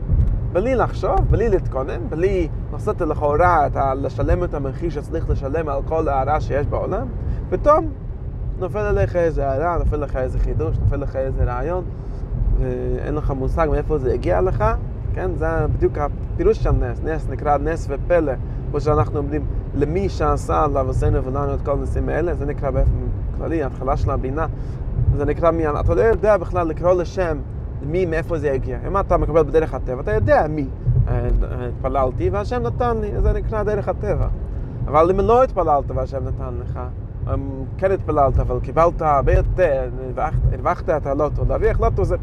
[0.53, 6.41] בלי לחשוב, בלי להתכונן, בלי לעשות לכאורה, לשלם את המחיר שצריך לשלם על כל הערה
[6.41, 7.07] שיש בעולם,
[7.49, 7.87] פתאום
[8.59, 11.83] נופל עליך איזה הערה, נופל לך איזה חידוש, נופל לך איזה רעיון,
[12.59, 14.63] ואין לך מושג מאיפה זה הגיע לך,
[15.13, 15.31] כן?
[15.35, 17.01] זה בדיוק הפירוש של נס.
[17.03, 18.33] נס נקרא נס ופלא,
[18.69, 22.91] כמו שאנחנו אומרים, למי שעשה לאבותינו ולנו את כל הנושאים האלה, זה נקרא באופן
[23.37, 24.45] כללי, ההתחלה של הבינה,
[25.17, 27.37] זה נקרא מי, אתה לא יודע בכלל לקרוא לשם
[27.85, 28.77] מי, מאיפה זה הגיע.
[28.87, 30.67] אם אתה מקבל בדרך הטבע, אתה יודע מי
[31.67, 34.27] התפללתי והשם נתן לי, זה נקרא דרך הטבע.
[34.87, 36.79] אבל אם לא התפללת והשם נתן לך,
[37.77, 39.89] כן התפללת, אבל קיבלת הרבה יותר,
[40.51, 42.15] הרווחת את הלוטו, להרוויח לוטו זה,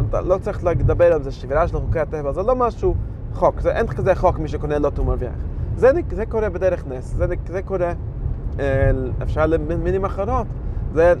[0.00, 2.94] אתה לא צריך לדבר על זה, שבירה של חוקי הטבע, זה לא משהו
[3.34, 5.32] חוק, זה, אין כזה חוק מי שקונה לוטו מרוויח.
[5.76, 7.92] זה, זה קורה בדרך נס, זה, זה קורה
[9.22, 10.46] אפשר למינים אחרות.
[10.94, 11.14] זה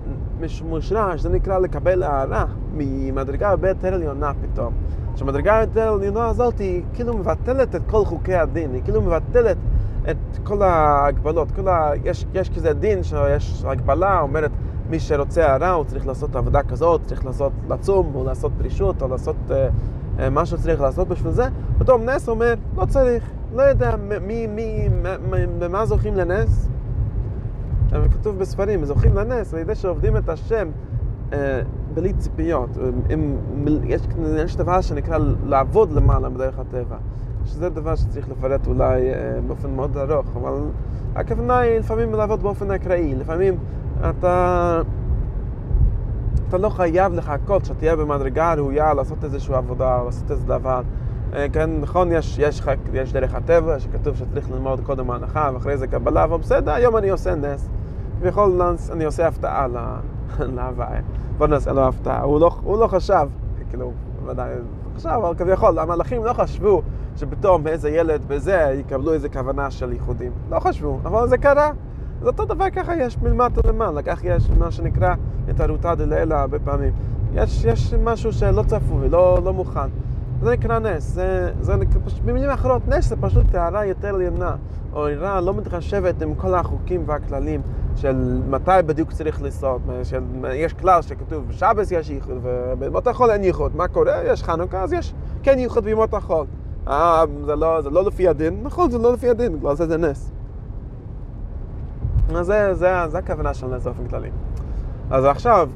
[0.68, 4.72] מושרש, זה נקרא לקבל הערה ממדרגה הרבה יותר עליונה פתאום.
[5.16, 9.56] שמדרגה יותר עליונה הזאת היא כאילו מבטלת את כל חוקי הדין, היא כאילו מבטלת
[10.10, 11.90] את כל ההגבלות, כל ה...
[12.04, 14.50] יש, יש כזה דין שיש הגבלה, אומרת
[14.90, 19.08] מי שרוצה הרע הוא צריך לעשות עבודה כזאת, צריך לעשות לצום, או לעשות פרישות, או
[19.08, 19.52] לעשות uh,
[20.18, 21.44] uh, מה שצריך לעשות בשביל זה,
[21.78, 24.88] פתאום נס אומר, לא צריך, לא יודע מי, מי,
[25.58, 26.68] במה זוכים לנס?
[27.90, 30.68] כתוב בספרים, זוכים לנס על ידי שעובדים את השם
[31.32, 31.60] אה,
[31.94, 32.70] בלי ציפיות.
[33.14, 33.36] אם,
[33.84, 34.00] יש,
[34.44, 36.96] יש דבר שנקרא לעבוד למעלה בדרך הטבע,
[37.44, 40.52] שזה דבר שצריך לפרט אולי אה, באופן מאוד ארוך, אבל
[41.14, 43.56] הכוונה היא לפעמים לעבוד באופן אקראי, לפעמים
[44.10, 44.80] אתה...
[46.48, 50.82] אתה לא חייב לחכות שתהיה במדרגה ראויה לעשות איזושהי עבודה, לעשות איזה דבר.
[51.34, 52.62] אה, כן, נכון, יש, יש,
[52.92, 57.08] יש דרך הטבע שכתוב שצריך ללמוד קודם ההנחה ואחרי זה קבלה, אבל בסדר, היום אני
[57.08, 57.68] עושה נס.
[58.20, 58.62] ויכול
[58.92, 59.66] אני עושה הפתעה
[60.56, 61.00] להוויה.
[61.38, 62.22] בוא נעשה לו הפתעה.
[62.22, 63.28] הוא לא, הוא לא חשב,
[63.70, 63.92] כאילו,
[64.26, 64.54] ודאי,
[64.96, 66.82] חשב, אבל כביכול, המלאכים לא חשבו
[67.16, 70.32] שפתאום איזה ילד בזה יקבלו איזה כוונה של ייחודים.
[70.50, 71.70] לא חשבו, אבל זה קרה.
[72.20, 75.14] זה אותו דבר ככה יש מלמטה למעלה, כך יש מה שנקרא
[75.48, 76.92] התערותא דלילה הרבה פעמים.
[77.34, 79.88] יש, יש משהו שלא צפוי, לא, לא מוכן.
[80.42, 81.74] זה נקרא נס, זה, זה
[82.24, 84.56] במילים אחרות, נס זה פשוט טהרה יותר עליונה,
[84.92, 87.60] או עירה לא מתחשבת עם כל החוקים והכללים
[87.96, 90.22] של מתי בדיוק צריך לעשות, של,
[90.54, 94.24] יש כלל שכתוב בשבס יש ייחוד ובמות החול אין ייחוד, מה קורה?
[94.24, 96.46] יש חנוכה אז יש כן ייחוד בימות החול.
[96.88, 99.96] אה, זה לא, זה לא לפי הדין, נכון זה לא לפי הדין, בגלל זה זה
[99.96, 100.32] נס.
[102.34, 104.30] אז זה, זה, זה הכוונה של נס באופן כללי.
[105.10, 105.70] אז עכשיו,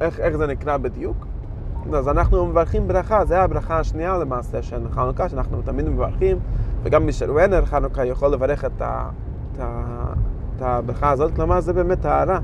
[0.00, 1.31] איך, איך זה נקרא בדיוק?
[1.94, 6.38] אז אנחנו מברכים ברכה, זה הברכה השנייה למעשה של חנוכה, שאנחנו תמיד מברכים,
[6.82, 9.08] וגם מי שרואה נר חנוכה יכול לברך את, ה,
[9.52, 9.84] את, ה,
[10.56, 12.38] את הברכה הזאת, כלומר זה באמת טהרה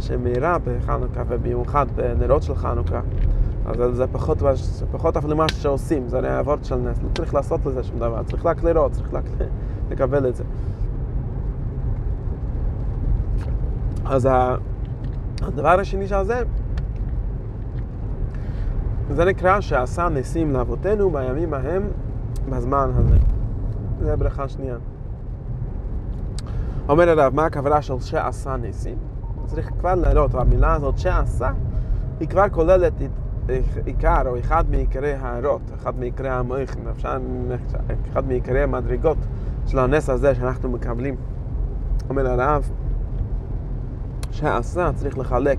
[0.00, 3.00] שמאירה בחנוכה, ובמיוחד בנרות של חנוכה.
[3.66, 7.66] אז זה פחות, זה פחות אפילו מה שעושים, זה אבות של נס, לא צריך לעשות
[7.66, 9.24] לזה שום דבר, צריך רק לראות, צריך רק
[9.90, 10.44] לקבל את זה.
[14.04, 14.28] אז
[15.42, 16.42] הדבר השני של זה,
[19.10, 21.82] זה נקרא שעשה ניסים לאבותינו בימים ההם
[22.50, 23.16] בזמן הזה.
[24.00, 24.76] זה ברכה שנייה.
[26.88, 28.96] אומר הרב, מה הכוונה של שעשה ניסים?
[29.46, 31.50] צריך כבר לראות, המילה הזאת שעשה,
[32.20, 32.92] היא כבר כוללת
[33.84, 37.16] עיקר או אחד מעיקרי הערות, אחד מעיקרי המויכים, אפשר,
[38.12, 39.18] אחד מעיקרי המדרגות
[39.66, 41.16] של הנס הזה שאנחנו מקבלים.
[42.10, 42.70] אומר הרב,
[44.30, 45.58] שעשה צריך לחלק,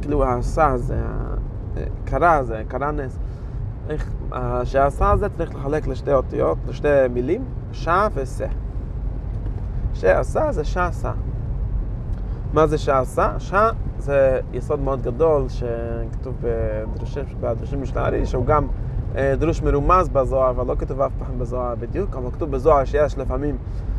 [0.00, 0.96] כאילו העשה זה
[2.04, 3.18] קרה זה, קרה נס.
[3.88, 4.12] איך,
[4.64, 8.46] שעשה זה צריך לחלק לשתי אותיות, לשתי מילים, שע וסה.
[9.94, 11.12] שעשה זה שעשה.
[12.52, 13.34] מה זה שעשה?
[13.38, 18.66] שע זה יסוד מאוד גדול שכתוב בדרושים, בדרושים של הארי, שהוא גם
[19.16, 23.18] אה, דרוש מרומז בזוהר, אבל לא כתוב אף פעם בזוהר בדיוק, אבל כתוב בזוהר שיש
[23.18, 23.56] לפעמים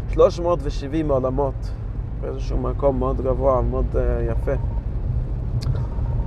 [0.09, 1.71] 370 עולמות
[2.21, 4.51] באיזשהו מקום מאוד גבוה, מאוד uh, יפה.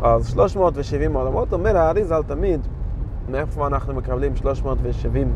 [0.02, 2.61] אז 370 עולמות, אומר האריזל תמיד,
[3.28, 5.32] מאיפה אנחנו מקבלים 370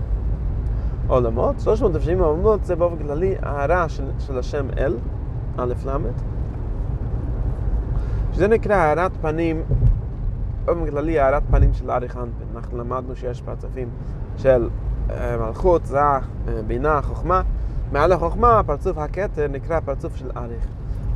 [1.09, 1.61] עולמות?
[1.61, 4.97] 370 עולמות זה באופן כללי הערה של, של השם אל,
[5.59, 5.97] א' ל',
[8.33, 9.63] שזה נקרא הערת פנים,
[10.65, 12.57] באופן כללי הערת פנים של אריך אנפן.
[12.57, 13.89] אנחנו למדנו שיש פרצופים
[14.37, 14.69] של
[15.11, 17.43] אה, מלכות, זך, אה, בינה, חוכמה.
[17.93, 20.67] מעל החוכמה, הפרצוף הכתר נקרא פרצוף של אריך.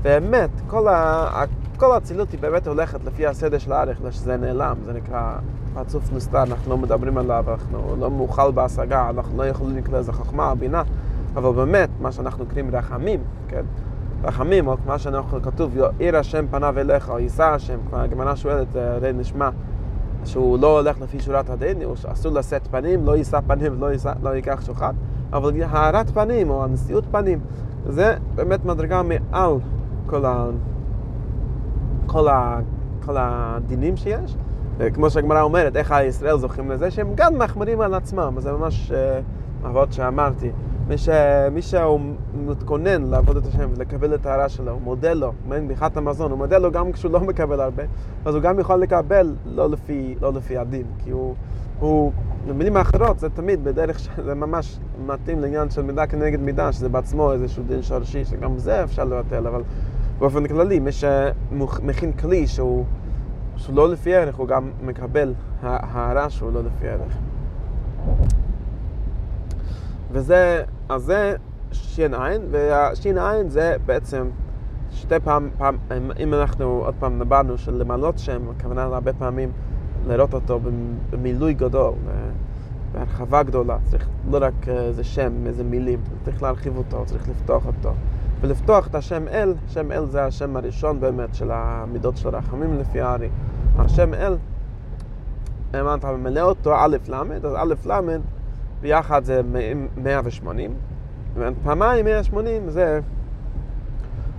[0.03, 1.45] באמת, כל, ה...
[1.77, 5.37] כל האצילות היא באמת הולכת לפי הסדר של האריך, שזה נעלם, זה נקרא
[5.75, 10.13] פרצוף נסתר, אנחנו לא מדברים עליו, אנחנו לא מאוכל בהשגה, אנחנו לא יכולים לקרוא לזה
[10.13, 10.83] חוכמה או בינה,
[11.37, 13.65] אבל באמת, מה שאנחנו קוראים רחמים, כן?
[14.25, 18.77] רחמים, או כמו שאנחנו כתוב, יאיר השם פניו אליך, או יישא השם, כבר הגמרא שואלת,
[18.77, 19.49] הרי נשמע
[20.25, 23.89] שהוא לא הולך לפי שורת הדין, הוא אסור לשאת פנים, לא יישא פנים ולא
[24.23, 24.95] לא ייקח שוחד,
[25.33, 27.41] אבל הארת פנים, או הנשיאות פנים,
[27.87, 29.55] זה באמת מדרגה מעל
[30.07, 30.47] כל, ה...
[32.07, 32.61] כל, ה...
[33.05, 34.37] כל הדינים שיש.
[34.95, 38.93] כמו שהגמרא אומרת, איך הישראל זוכים לזה, שהם גם מחמירים על עצמם, זה ממש
[39.67, 40.51] אבות שאמרתי.
[40.89, 41.09] מי, ש...
[41.53, 42.01] מי שהוא
[42.47, 46.39] מתכונן לעבוד את השם ולקבל את ההערה שלו, הוא מודה לו, מעין ביחת המזון, הוא
[46.39, 47.83] מודה לו גם כשהוא לא מקבל הרבה,
[48.25, 51.35] אז הוא גם יכול לקבל לא לפי, לא לפי הדין, כי הוא,
[51.81, 52.13] הוא,
[52.49, 57.33] במילים האחרות זה תמיד בדרך שזה ממש מתאים לעניין של מידה כנגד מידה, שזה בעצמו
[57.33, 59.63] איזשהו דין שורשי, שגם זה אפשר לבטל, אבל
[60.19, 62.85] באופן כללי, מי שמכין כלי שהוא,
[63.57, 67.17] שהוא לא לפי ערך, הוא גם מקבל הערה שהוא לא לפי ערך.
[70.11, 71.37] וזה, אז זה
[71.73, 74.29] שין עין, והשין עין זה בעצם
[74.91, 75.77] שתי פעם, פעם,
[76.19, 79.53] אם אנחנו עוד פעם נבענו של למלות שם, הכוונה הרבה פעמים
[80.07, 80.61] לראות אותו
[81.11, 81.93] במילוי גדול,
[82.93, 87.93] בהרחבה גדולה, צריך לא רק איזה שם, איזה מילים, צריך להרחיב אותו, צריך לפתוח אותו.
[88.41, 93.01] ולפתוח את השם אל, שם אל זה השם הראשון באמת של המידות של הרחמים לפי
[93.01, 93.29] הארי.
[93.79, 94.37] השם אל,
[95.75, 98.19] אם אתה ממלא אותו א' ל', אז א' ל'
[98.81, 99.41] ביחד זה
[99.97, 100.75] 180,
[101.35, 103.01] ופעמיים 180 זה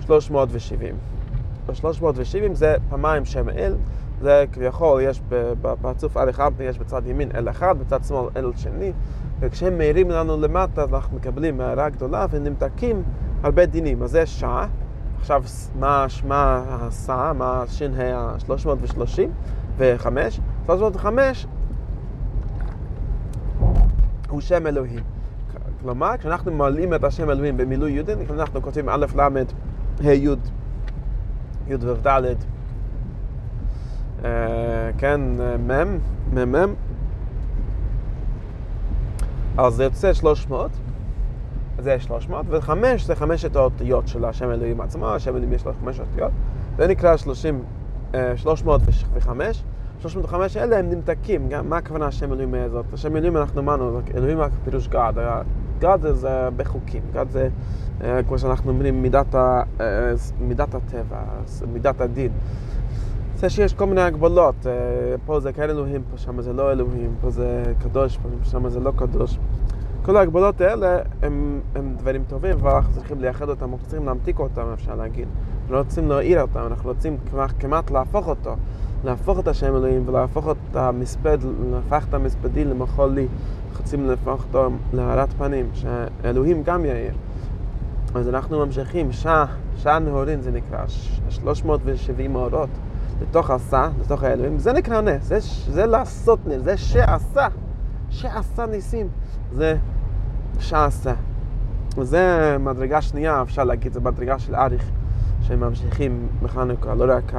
[0.05, 0.95] 370.
[1.65, 3.75] ב-370 זה פעמיים שם אל,
[4.21, 5.21] זה כביכול יש
[5.61, 8.91] בפרצוף א' אחד, יש בצד ימין אל אחד, בצד שמאל אל שני,
[9.39, 13.03] וכשהם מאירים לנו למטה אנחנו מקבלים הערה גדולה ונמתקים
[13.45, 14.03] הרבה דינים.
[14.03, 14.67] אז זה שעה,
[15.19, 15.43] עכשיו
[15.79, 16.05] מה,
[16.69, 19.19] הסעה, מה ש"ה ה-330
[19.77, 20.07] ו-5?
[20.65, 21.47] 305
[24.29, 25.03] הוא שם אלוהים.
[25.81, 30.35] כלומר, כשאנחנו מעלים את השם אלוהים במילוי יודן, אנחנו כותבים א' ל' ה' י'
[31.67, 32.35] י' ו' ד'
[34.97, 35.21] כן,
[35.67, 35.97] מ',
[36.33, 36.73] מ' מ'
[39.57, 40.71] אז זה יוצא 300
[41.79, 45.99] זה 300, וחמש זה חמשת האותיות של השם אלוהים עצמו, השם אלוהים יש לו חמש
[45.99, 46.31] אותיות,
[46.77, 47.63] זה נקרא 30,
[48.35, 49.63] 305.
[49.99, 52.85] 305 אלה הם נמתקים, גם מה הכוונה השם אלוהים הזאת?
[52.93, 55.13] השם אלוהים אנחנו אמרנו, אלוהים פירוש גד,
[55.79, 57.49] גד זה בחוקים, גד זה
[58.27, 59.63] כמו שאנחנו אומרים מידת, ה,
[60.39, 61.19] מידת הטבע,
[61.73, 62.31] מידת הדין.
[63.35, 64.65] זה שיש כל מיני הגבלות,
[65.25, 68.79] פה זה כן אלוהים, פה שם זה לא אלוהים, פה זה קדוש, פה שם זה
[68.79, 69.39] לא קדוש.
[70.05, 74.61] כל ההגבלות האלה הם, הם דברים טובים, ואנחנו צריכים לייחד אותם, אנחנו צריכים להמתיק אותם,
[74.73, 75.27] אפשר להגיד.
[75.61, 78.55] אנחנו לא רוצים להעיר אותם, אנחנו רוצים כמעט, כמעט להפוך אותו,
[79.03, 81.37] להפוך את השם אלוהים ולהפוך את המספד,
[81.71, 83.27] להפוך את המספדי למחול לי.
[83.77, 87.13] רוצים להפוך אותו להארת פנים, שאלוהים גם יאיר.
[88.15, 90.85] אז אנחנו ממשיכים, שעה, שעה נהורין זה נקרא,
[91.29, 92.69] 370 מאורות,
[93.21, 95.37] לתוך עשה, לתוך האלוהים, זה נקרא נס, זה,
[95.71, 97.47] זה לעשות נס, זה שעשה,
[98.09, 99.07] שעשה ניסים,
[99.51, 99.77] זה
[100.59, 101.13] שעשה.
[101.97, 104.89] וזה מדרגה שנייה, אפשר להגיד, זה מדרגה של אריך,
[105.41, 107.33] שממשיכים בחנוכה, לא רק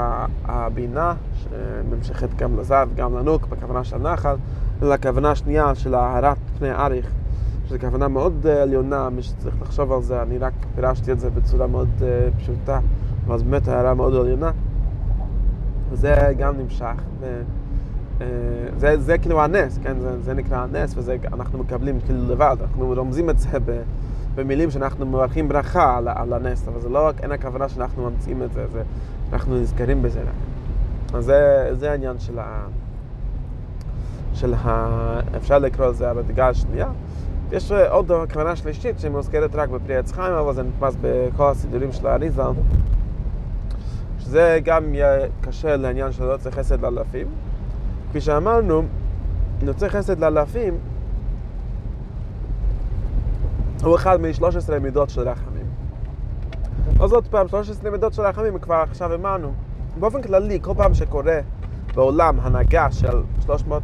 [0.45, 4.37] הבינה, שנמשכת גם לזב, גם לנוק, בכוונה של נחל,
[4.83, 7.11] אלא הכוונה השנייה של הארת פני אריך,
[7.67, 11.67] שזו כוונה מאוד עליונה, מי שצריך לחשוב על זה, אני רק פירשתי את זה בצורה
[11.67, 12.79] מאוד uh, פשוטה,
[13.27, 14.51] אבל זו באמת הערה מאוד עליונה.
[15.91, 17.03] וזה גם נמשך.
[17.21, 17.43] ו...
[18.77, 20.01] זה, זה כאילו הנס, כן?
[20.01, 23.59] זה, זה נקרא הנס, ואנחנו מקבלים כאילו לבד, אנחנו רומזים את זה
[24.35, 28.43] במילים שאנחנו מברכים ברכה על, על הנס, אבל זה לא רק, אין הכוונה שאנחנו ממציאים
[28.43, 28.83] את זה, זה
[29.33, 30.21] אנחנו נזכרים בזה.
[31.15, 32.67] אז זה, זה העניין של ה...
[34.35, 35.21] של ה...
[35.37, 36.89] אפשר לקרוא לזה המדרגה השנייה.
[37.53, 42.07] יש עוד כוונה שלישית שמוזכרת רק בפרי עץ חיים, אבל זה נתפס בכל הסידורים של
[42.07, 42.43] האריזה,
[44.19, 47.27] שזה גם יהיה קשה לעניין של לא צריך חסד לאלפים.
[48.11, 48.83] כפי שאמרנו,
[49.63, 50.79] נוצר חסד לאלפים
[53.83, 55.67] הוא אחד מ-13 מידות של רחמים.
[57.01, 59.53] אז עוד פעם, 13 מידות של רחמים כבר עכשיו אמרנו.
[60.01, 61.41] באופן כללי, כל פעם שקורה
[61.95, 63.83] בעולם הנהגה של 300,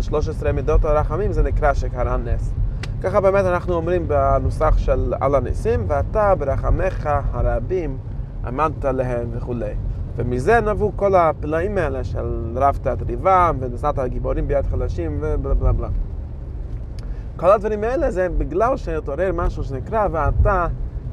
[0.00, 2.52] 13 מידות הרחמים, זה נקרא שקרה נס.
[3.02, 7.98] ככה באמת אנחנו אומרים בנוסח של על הניסים, ואתה ברחמך הרבים
[8.46, 9.74] עמדת להם וכולי.
[10.16, 15.72] ומזה נבעו כל הפלאים האלה של רבת את ריבם ונשאת הגיבורים ביד חלשים ובלה בלה
[15.72, 15.88] בלה.
[17.36, 20.66] כל הדברים האלה זה בגלל שהתעורר משהו שנקרא ואתה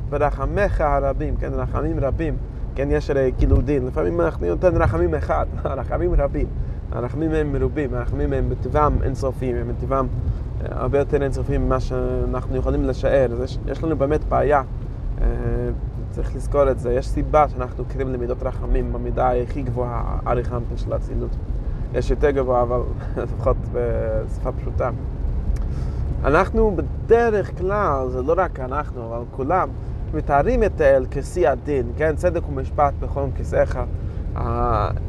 [0.10, 2.38] ברחמך הרבים, כן, רחמים רבים,
[2.76, 5.46] כן, יש הרי כאילו דין, לפעמים אנחנו נותן רחמים אחד,
[5.80, 6.48] רחמים רבים,
[6.92, 10.08] הרחמים הם מרובים, הרחמים הם בטבעם אינסופיים, הם בטבעם
[10.66, 14.62] הרבה יותר אינסופיים ממה שאנחנו יכולים לשער, יש, יש לנו באמת בעיה
[16.12, 16.94] צריך לזכור את זה.
[16.94, 21.36] יש סיבה שאנחנו קוראים למידות רחמים במידה הכי גבוהה, אריכנטה של האצילות.
[21.94, 22.80] יש יותר גבוה, אבל
[23.24, 24.90] לפחות בשפה פשוטה.
[26.24, 29.70] אנחנו בדרך כלל, זה לא רק אנחנו, אבל כולם,
[30.14, 32.16] מתארים את האל כשיא הדין, כן?
[32.16, 33.80] צדק ומשפט בכל כיסאיך.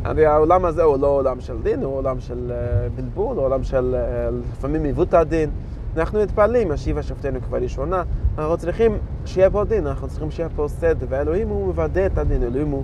[0.05, 2.53] הרי העולם הזה הוא לא עולם של דין, הוא עולם של
[2.95, 3.97] בלבול, הוא עולם של
[4.53, 5.51] לפעמים עיוות הדין.
[5.97, 8.03] אנחנו מתפללים, השיבה שופטינו כבר ראשונה,
[8.39, 8.93] אנחנו צריכים
[9.25, 12.83] שיהיה פה דין, אנחנו צריכים שיהיה פה סדר, ואלוהים הוא מוודא את הדין, אלוהים הוא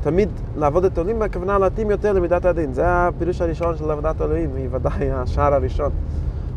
[0.00, 4.50] תמיד לעבוד את אלוהים בכוונה להתאים יותר למידת הדין, זה הפירוש הראשון של עבודת אלוהים,
[4.56, 5.90] היא ודאי השער הראשון.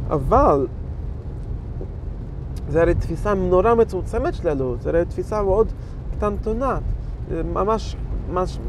[0.09, 0.67] אבל
[2.69, 5.67] זה הרי תפיסה נורא מצומצמת של אלוהות, זה הרי תפיסה מאוד
[6.11, 6.77] קטנטונה,
[7.53, 7.95] ממש,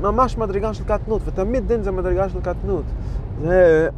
[0.03, 2.85] ממש מדרגה של קטנות, ותמיד דין זה מדרגה של קטנות.
[3.43, 3.89] זה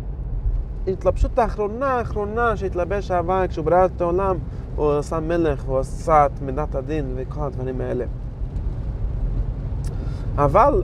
[0.87, 4.37] ההתלבשות האחרונה האחרונה שהתלבש העבר כשהוא ברא את העולם
[4.77, 8.05] הוא עשה מלך והוא עשה את מידת הדין וכל הדברים האלה.
[10.37, 10.83] אבל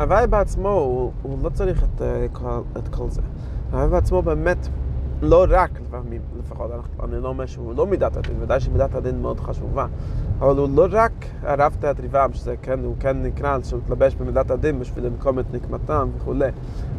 [0.00, 3.22] הוואי בעצמו, הוא, הוא לא צריך את, כל, את כל זה.
[3.72, 4.68] הוואי בעצמו באמת
[5.22, 6.70] לא רק לפעמים, לפחות,
[7.04, 9.86] אני לא אומר שהוא לא מידת הדין, ודאי שמידת הדין מאוד חשובה,
[10.38, 11.12] אבל הוא לא רק
[11.42, 16.08] הרב תיאטריבם, שזה כן, הוא כן נקרא, שהוא מתלבש במידת הדין בשביל לנקום את נקמתם
[16.16, 16.50] וכולי,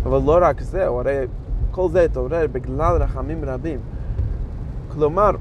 [0.03, 1.26] אבל לא רק זה, הוא הרי
[1.72, 3.80] כל זה התעורר בגלל רחמים רבים.
[4.88, 5.32] כלומר,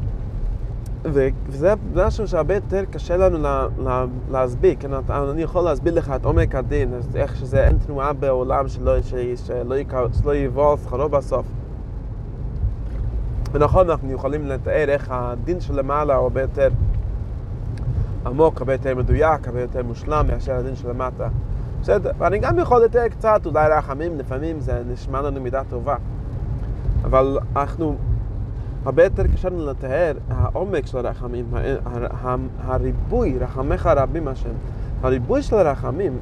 [1.05, 6.25] וזה משהו שהרבה יותר קשה לנו לה, לה, להסביר, כן, אני יכול להסביר לך את
[6.25, 9.77] עומק הדין, איך שזה אין תנועה בעולם שלא, שלא,
[10.23, 11.47] שלא יבוא שכרו בסוף.
[13.53, 16.69] ונכון, אנחנו יכולים לתאר איך הדין שלמעלה הוא הרבה יותר
[18.27, 21.29] עמוק, הרבה יותר מדויק, הרבה יותר מושלם מאשר הדין שלמטה.
[21.83, 25.97] בסדר, ואני גם יכול לתאר קצת, אולי רחמים, לפעמים זה נשמע לנו מידה טובה.
[27.05, 27.97] אבל אנחנו,
[28.85, 31.45] הרבה יותר קשה לנו לתאר העומק של הרחמים,
[32.61, 34.51] הריבוי, רחמך רבים השם.
[35.03, 36.19] הריבוי של הרחמים,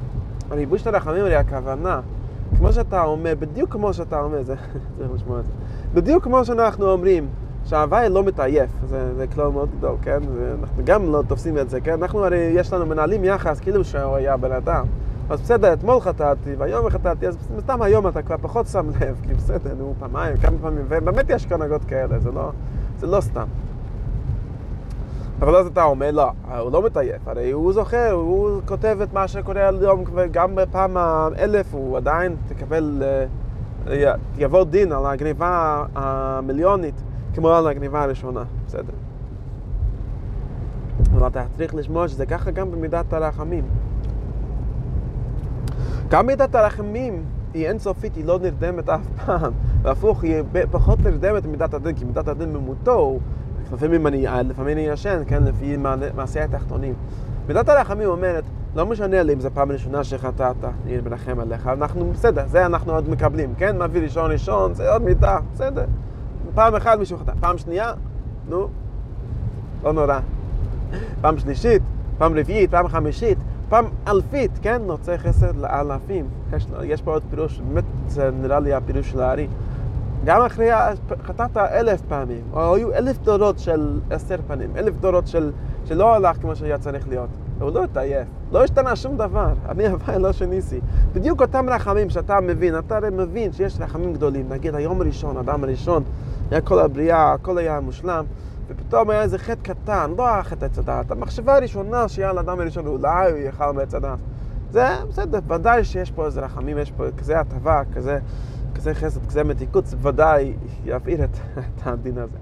[0.51, 2.01] הריבוי של הרחמים היא הכוונה,
[2.57, 4.55] כמו שאתה אומר, בדיוק כמו שאתה אומר, זה,
[5.17, 5.51] זה.
[5.93, 7.27] בדיוק כמו שאנחנו אומרים,
[7.65, 10.19] שההוואי לא מתעייף, זה, זה כלל מאוד גדול, כן?
[10.59, 11.91] אנחנו גם לא תופסים את זה, כן?
[11.91, 14.85] אנחנו הרי, יש לנו מנהלים יחס כאילו שהוא היה בן אדם.
[15.29, 19.33] אז בסדר, אתמול חטאתי, והיום חטאתי, אז סתם היום אתה כבר פחות שם לב, כי
[19.33, 22.51] בסדר, נו, פעמיים, כמה פעמים, ובאמת יש קנגות כאלה, זה לא,
[22.99, 23.47] זה לא סתם.
[25.39, 29.27] אבל אז אתה אומר, לא, הוא לא מתעייף, הרי הוא זוכר, הוא כותב את מה
[29.27, 33.25] שקורה היום, וגם בפעם האלף הוא עדיין תקבל, אה,
[34.37, 38.93] יבוא דין על הגניבה המיליונית, כמו על הגניבה הראשונה, בסדר.
[41.13, 43.63] אבל אתה צריך לשמוע שזה ככה גם במידת הרחמים.
[46.09, 47.23] גם מידת הרחמים
[47.53, 52.27] היא אינסופית, היא לא נרדמת אף פעם, והפוך, היא פחות נרדמת ממידת הדין, כי מידת
[52.27, 53.19] הדין ממותו,
[53.73, 55.77] לפעמים אני, לפעמים אני ישן, כן, לפי
[56.15, 56.93] מעשי התחתונים.
[57.47, 58.43] מידת הרחמים אומרת,
[58.75, 62.93] לא משנה לי אם זו פעם ראשונה שחטאת, אני מרחם עליך, אנחנו, בסדר, זה אנחנו
[62.93, 63.81] עוד מקבלים, כן?
[63.83, 65.85] מביא ראשון ראשון, זה עוד מידה, בסדר.
[66.55, 67.93] פעם אחת מישהו חטא, פעם שנייה,
[68.49, 68.67] נו,
[69.83, 70.19] לא נורא.
[71.21, 71.81] פעם שלישית,
[72.17, 73.37] פעם רביעית, פעם חמישית,
[73.69, 74.81] פעם אלפית, כן?
[74.85, 76.25] נוצר חסד לאלפים.
[76.53, 79.47] יש, יש פה עוד פירוש, באמת זה נראה לי הפירוש של הארי.
[80.25, 80.69] גם אחרי,
[81.23, 85.51] חטאת אלף פעמים, או היו אלף דורות של עשר פנים, אלף דורות של,
[85.87, 87.29] שלא הלך כמו שהיה צריך להיות.
[87.59, 90.79] הוא לא התעייף, לא השתנה שום דבר, אני הווי לא שניסי.
[91.13, 95.63] בדיוק אותם רחמים שאתה מבין, אתה הרי מבין שיש רחמים גדולים, נגיד היום הראשון, אדם
[95.63, 96.03] הראשון,
[96.51, 98.25] היה כל הבריאה, הכל היה מושלם,
[98.67, 103.31] ופתאום היה איזה חטא קטן, לא החטא עץ הדעת, המחשבה הראשונה שהיה לאדם הראשון, אולי
[103.31, 104.19] הוא יאכל מעץ הדעת.
[104.71, 108.19] זה בסדר, ודאי שיש פה איזה רחמים, יש פה כזה הטבה, כזה,
[108.75, 110.53] כזה חסד, כזה מתיקות, זה ודאי
[110.85, 111.29] יבעיר את,
[111.75, 112.37] את הדין הזה.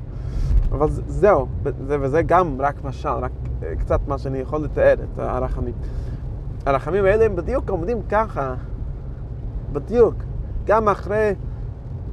[0.71, 1.47] אבל זהו,
[1.87, 3.31] זה, וזה גם רק משל, רק
[3.79, 5.73] קצת מה שאני יכול לתאר, את הרחמים.
[6.65, 8.55] הרחמים האלה הם בדיוק עומדים ככה,
[9.71, 10.15] בדיוק,
[10.65, 11.33] גם אחרי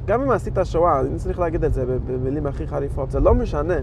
[0.05, 3.75] גם אם עשית שואה, אני צריך להגיד את זה במילים הכי חריפות, זה לא משנה.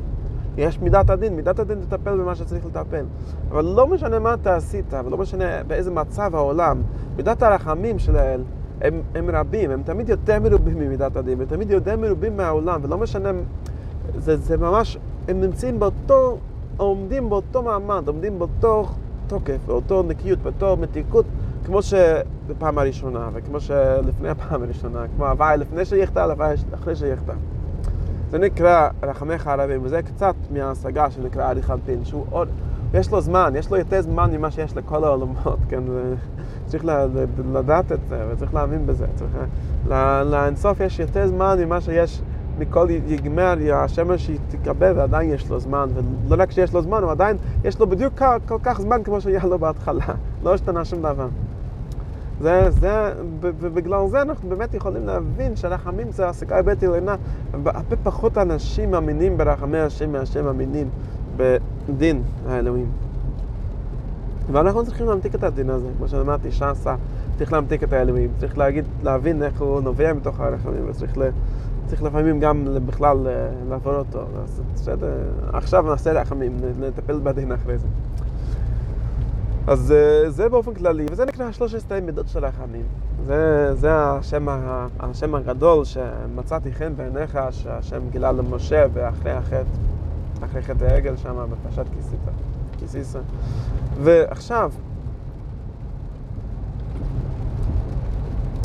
[0.58, 3.06] יש מידת הדין, מידת הדין תטפל במה שצריך לטפל.
[3.52, 6.82] אבל לא משנה מה אתה עשית, ולא משנה באיזה מצב העולם,
[7.18, 8.43] מידת הרחמים של האל
[8.82, 12.97] הם, הם רבים, הם תמיד יותר מרובים ממידת הדין, הם תמיד יותר מרובים מהעולם, ולא
[12.97, 13.32] משנה,
[14.18, 14.97] זה, זה ממש,
[15.28, 16.38] הם נמצאים באותו,
[16.78, 18.86] עומדים באותו מעמד, עומדים באותו
[19.28, 21.26] תוקף, באותו נקיות, באותו מתיקות,
[21.66, 27.34] כמו שבפעם הראשונה, וכמו שלפני הפעם הראשונה, כמו הוואי לפני שיחטא, הוואי אחרי שיחטא.
[28.32, 32.47] זה נקרא רחמך הרבים, וזה קצת מההשגה שנקרא עריכת דין, שהוא עוד,
[32.93, 35.84] יש לו זמן, יש לו יותר זמן ממה שיש לכל העולמות, כן,
[36.66, 36.86] צריך
[37.53, 39.32] לדעת את זה, וצריך להאמין בזה, צריך,
[40.26, 42.22] לאינסוף יש יותר זמן ממה שיש
[42.60, 45.89] מכל יגמר, השמש תקבל ועדיין יש לו זמן,
[46.28, 49.45] ולא רק שיש לו זמן, הוא עדיין, יש לו בדיוק כל כך זמן כמו שהיה
[49.45, 50.05] לו בהתחלה,
[50.43, 51.28] לא השתנה שום דבר.
[52.41, 57.16] זה, זה, ובגלל זה אנחנו באמת יכולים להבין שרחמים זה השגה הרבה עליונה.
[57.53, 60.89] הרבה פחות אנשים מאמינים ברחמי השם מאשר מאמינים
[61.38, 62.91] בדין האלוהים.
[64.51, 66.95] ואנחנו צריכים להמתיק את הדין הזה, כמו שאמרתי, שעשה,
[67.40, 71.22] צריך להמתיק את האלוהים, צריך להגיד, להבין איך הוא נובע מתוך הרחמים, וצריך ל...
[71.88, 74.20] צריך לפעמים גם בכלל אה, לעבור אותו.
[74.44, 75.14] אז בסדר,
[75.54, 77.88] עכשיו נעשה רחמים, נטפל בדין אחרי זה.
[79.68, 82.84] אז אה, זה באופן כללי, וזה נקרא שלושת מידות של רחמים.
[83.26, 84.48] זה, זה השם,
[85.00, 89.64] השם הגדול שמצאתי חן בעיניך, שהשם גילה למשה ואחרי החטא,
[90.46, 91.86] אחרי חטא העגל שם בפרשת
[92.80, 93.20] כיסיסה.
[94.04, 94.72] ועכשיו,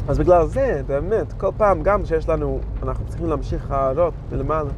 [0.09, 4.71] אז בגלל זה, באמת, כל פעם, גם שיש לנו, אנחנו צריכים להמשיך להראות מלמעלה.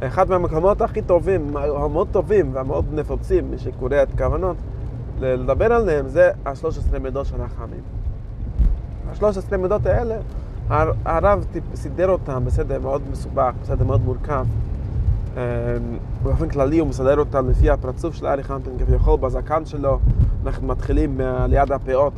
[0.00, 4.56] אחד מהמקומות הכי טובים, המאוד טובים והמאוד נפוצים, מי שקורא את כוונות,
[5.20, 7.80] לדבר עליהם זה ה-13 מידות של החמים.
[9.08, 10.16] ה-13 מידות האלה,
[11.04, 14.46] הרב סידר אותם בסדר מאוד מסובך, בסדר מאוד מורכב.
[15.36, 15.40] אמ,
[16.22, 19.98] באופן כללי הוא מסדר אותם לפי הפרצוף של אריך אנטון כביכול בזקן שלו.
[20.46, 22.12] אנחנו מתחילים ליד הפאות,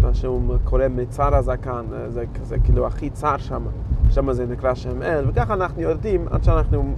[0.00, 3.62] מה שהוא קורא מצר הזקן, זה, זה כאילו הכי צר שם,
[4.10, 6.94] שם זה נקרא שם אל, וככה אנחנו יורדים עד שאנחנו,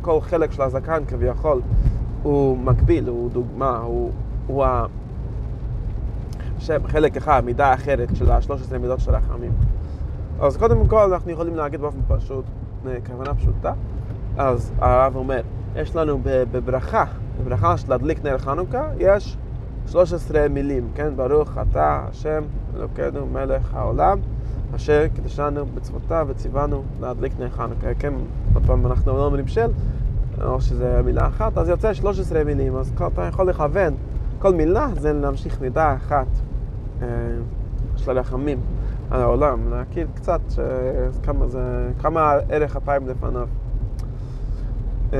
[0.00, 1.60] כל חלק של הזקן כביכול
[2.22, 4.10] הוא מקביל, הוא דוגמה, הוא,
[4.46, 4.64] הוא
[6.58, 9.52] שם, חלק אחד, מידה אחרת של ה-13 מידות של החמים.
[10.40, 12.44] אז קודם כל אנחנו יכולים להגיד באופן פשוט,
[13.06, 13.72] כוונה פשוטה,
[14.36, 15.40] אז הרב אומר,
[15.76, 17.04] יש לנו בברכה,
[17.40, 19.36] בברכה של להדליק נר חנוכה, יש
[19.86, 21.16] 13 מילים, כן?
[21.16, 22.42] ברוך אתה השם
[22.76, 24.18] אלוקינו מלך העולם,
[24.76, 27.94] אשר קידשנו בצוותיו וציוונו להדליק נר חנוכה.
[27.98, 28.14] כן,
[28.54, 29.70] עוד פעם אנחנו לא אומרים של,
[30.44, 33.94] או שזה מילה אחת, אז יוצא 13 מילים, אז אתה יכול לכוון,
[34.38, 36.26] כל מילה זה להמשיך מידה אחת
[37.02, 37.06] אה,
[37.96, 38.60] של הרחמים
[39.10, 40.64] על העולם, להכיר קצת אה,
[41.22, 43.48] כמה זה, כמה ערך אפיים לפניו.
[45.12, 45.18] אה,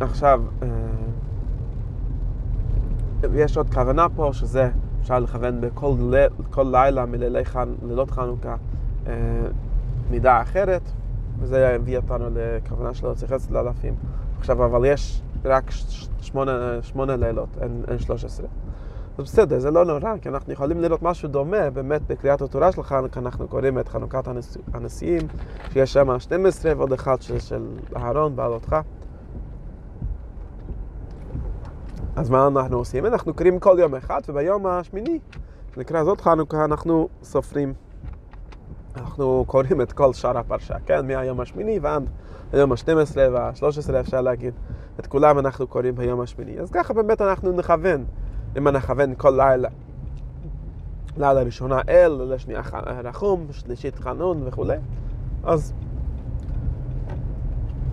[0.00, 0.42] עכשיו,
[3.34, 5.94] יש עוד כוונה פה שזה אפשר לכוון בכל
[6.50, 8.56] כל לילה מלילות חנוכה
[10.10, 10.82] מידה אחרת,
[11.38, 13.94] וזה הביא אותנו לכוונה שלא צריך לצאת לאלפים.
[14.38, 15.70] עכשיו, אבל יש רק
[16.82, 18.46] שמונה, לילות, אין, אין 13.
[19.18, 22.82] אז בסדר, זה לא נורא, כי אנחנו יכולים לראות משהו דומה, באמת בקריאת התורה של
[22.82, 24.28] חנוכה, אנחנו קוראים את חנוכת
[24.74, 25.22] הנשיאים,
[25.72, 28.76] שיש שם 12 ועוד אחד של, של אהרון בעלותך.
[32.16, 33.06] אז מה אנחנו עושים?
[33.06, 35.18] אנחנו קוראים כל יום אחד, וביום השמיני,
[35.74, 37.74] שנקרא זאת חנוכה, אנחנו סופרים.
[38.96, 41.06] אנחנו קוראים את כל שאר הפרשה, כן?
[41.06, 42.10] מהיום השמיני ועד
[42.52, 44.54] היום ה-12 וה-13 אפשר להגיד.
[45.00, 46.60] את כולם אנחנו קוראים ביום השמיני.
[46.60, 48.04] אז ככה באמת אנחנו נכוון.
[48.58, 49.68] אם נכוון כל לילה,
[51.16, 52.62] לילה ראשונה אל, לילה שנייה
[53.04, 54.76] רחום, שלישית חנון וכולי,
[55.44, 55.72] אז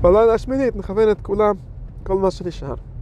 [0.02, 1.56] בלילה השמינית נכוון את כולם,
[2.04, 2.93] כל מה שנשאר.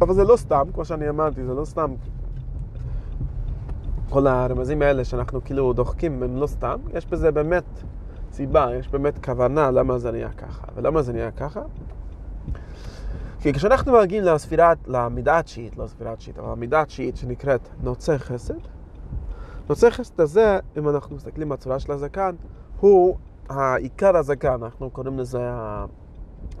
[0.00, 1.94] אבל זה לא סתם, כמו שאני אמרתי, זה לא סתם.
[4.08, 7.64] כל הרמזים האלה שאנחנו כאילו דוחקים הם לא סתם, יש בזה באמת
[8.32, 10.66] סיבה, יש באמת כוונה למה זה נהיה ככה.
[10.74, 11.60] ולמה זה נהיה ככה?
[13.40, 18.54] כי כשאנחנו מגיעים לספירת, למידה התשיעית, לא ספירה התשיעית, אבל המידה התשיעית שנקראת נוצר חסד,
[19.68, 22.34] נוצר חסד הזה, אם אנחנו מסתכלים בצורה של הזקן,
[22.80, 23.16] הוא
[23.48, 25.50] העיקר הזקן, אנחנו קוראים לזה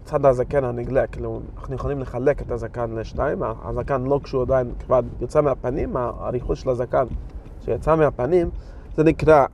[0.04, 5.00] צד הזקן הנגלה, כאילו אנחנו יכולים לחלק את הזקן לשניים, הזקן לא כשהוא עדיין כבר
[5.20, 7.04] יוצא מהפנים, הריחוש של הזקן
[7.64, 8.50] שיצא מהפנים,
[8.96, 9.46] זה נקרא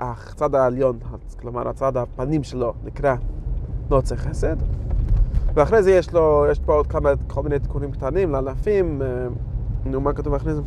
[0.00, 0.98] הצד העליון,
[1.40, 3.14] כלומר הצד הפנים שלו נקרא
[3.90, 4.56] נוצר חסד,
[5.54, 9.26] ואחרי זה יש לו, יש פה עוד כמה, כל מיני תיקונים קטנים לאלפים, אה,
[9.84, 10.62] נו, מה כתוב אחרי זה?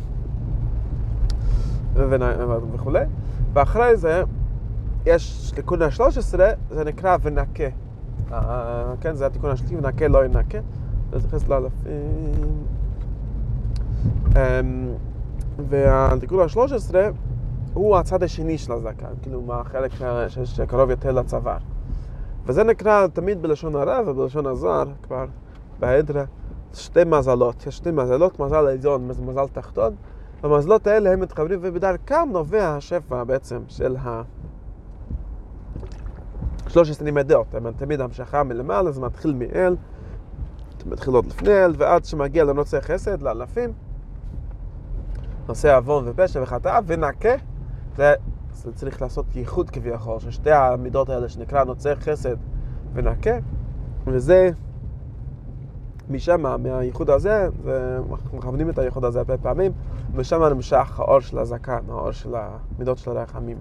[2.72, 3.04] וכולי.
[3.52, 4.22] ואחרי זה,
[5.06, 6.38] יש תיקון ה-13,
[6.70, 7.64] זה נקרא ונקה.
[9.00, 10.58] כן, זה התיקון השלישי, ונקה לא ינקה.
[11.12, 12.64] זה מתייחס לאלפים.
[14.36, 14.94] אמ,
[15.68, 16.94] והתיקון ה-13
[17.74, 19.90] הוא הצד השני של הזקן, כאילו מהחלק
[20.44, 21.56] שקרוב יותר לצוואר.
[22.46, 25.24] וזה נקרא תמיד בלשון הרב ובלשון הזוהר, כבר
[25.80, 26.24] בהדרה,
[26.74, 27.66] שתי מזלות.
[27.66, 29.94] יש שתי מזלות, מזל עליון ומזל תחתון.
[30.42, 34.22] המזלות האלה הם מתחברים, ובדרכם נובע השפע בעצם של ה...
[36.70, 39.76] 13 נימדות, הם תמיד המשכה מלמעלה, זה מתחיל מאל,
[40.86, 43.72] מתחיל עוד לפני אל, ועד שמגיע לנוצר חסד, לאלפים,
[45.48, 47.34] נושא עוון ופשע וחטאה, ונקה,
[47.96, 48.14] זה
[48.52, 52.36] זה צריך לעשות ייחוד כביכול, של שתי המידות האלה שנקרא נוצר חסד
[52.92, 53.38] ונקה,
[54.06, 54.50] וזה
[56.10, 59.72] משם, מהייחוד הזה, ואנחנו מכוונים את הייחוד הזה הרבה פעמים,
[60.14, 63.58] ושם נמשך האור של הזקן, האור של המידות של הרחמים.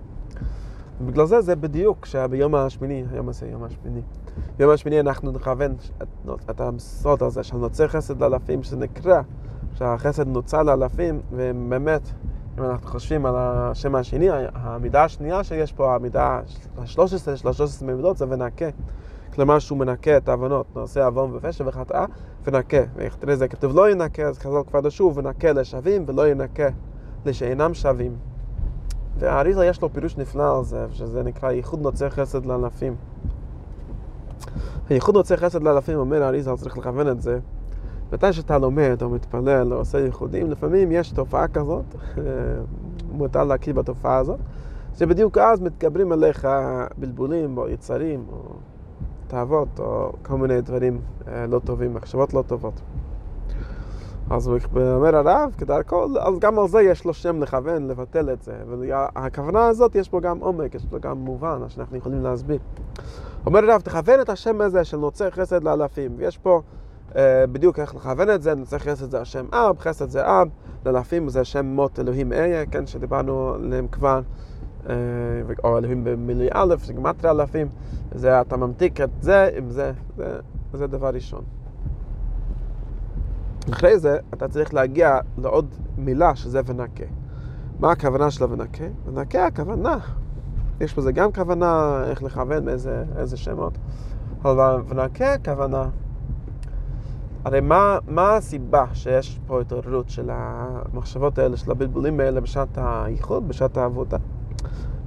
[1.01, 4.01] ובגלל זה זה בדיוק שביום השמיני, היום הזה, יום השמיני.
[4.57, 6.07] ביום השמיני אנחנו נכוון את,
[6.49, 9.21] את המסוד הזה של נוצר חסד לאלפים, שזה נקרא
[9.73, 12.01] שהחסד נוצר לאלפים, ובאמת
[12.57, 16.41] אם אנחנו חושבים על השם השני, המידה השנייה שיש פה, המידה
[16.77, 18.65] ה-13 של ה-13 מידות זה ונקה.
[19.33, 22.05] כלומר שהוא מנקה את העוונות, נעשה עוון ופשע וחטאה,
[22.43, 22.81] ונקה.
[22.95, 26.67] ואחרי זה כתוב לא ינקה, אז חז"ל כבר שוב, ונקה לשווים ולא ינקה
[27.25, 28.15] לשאינם שווים.
[29.19, 32.95] והאריזה יש לו פירוש נפלא על זה, שזה נקרא ייחוד נוצר חסד לאלפים.
[34.89, 37.39] הייחוד נוצר חסד לאלפים, אומר האריזה, צריך לכוון את זה.
[38.13, 41.85] מתי שאתה לומד או מתפלל או עושה ייחודים, לפעמים יש תופעה כזאת,
[43.17, 44.39] מותר להכיר בתופעה הזאת,
[44.97, 46.47] שבדיוק אז מתגברים עליך
[46.97, 48.37] בלבולים או יצרים או
[49.27, 51.01] תאוות או כל מיני דברים
[51.47, 52.81] לא טובים, מחשבות לא טובות.
[54.29, 58.53] אז אומר הרב, כדרכו, אז גם על זה יש לו שם לכוון, לבטל את זה.
[58.67, 62.59] והכוונה הזאת, יש פה גם עומק, יש פה גם מובן, שאנחנו יכולים להסביר.
[63.45, 66.11] אומר הרב, תכוון את השם הזה של נוצר חסד לאלפים.
[66.17, 66.61] ויש פה
[67.15, 70.47] אה, בדיוק איך לכוון את זה, נוצר חסד זה השם אב, חסד זה אב,
[70.85, 74.21] לאלפים זה השם מות אלוהים איה, כן, שדיברנו עליהם כבר,
[74.89, 74.95] אה,
[75.63, 77.67] או אלוהים במילוי א', שגמטרי אלפים,
[78.15, 80.39] זה אתה ממתיק את זה עם זה, זה,
[80.73, 81.58] זה דבר ראשון.
[83.73, 87.03] אחרי זה אתה צריך להגיע לעוד מילה שזה ונקה.
[87.79, 88.83] מה הכוונה של הוונקה?
[89.05, 89.97] ונקה הכוונה.
[90.81, 93.77] יש בזה גם כוונה איך לכוון איזה, איזה שמות,
[94.41, 95.89] אבל ונקה הכוונה.
[97.45, 103.47] הרי מה, מה הסיבה שיש פה התעוררות של המחשבות האלה, של הבלבולים האלה בשעת הייחוד,
[103.47, 104.17] בשעת העבודה?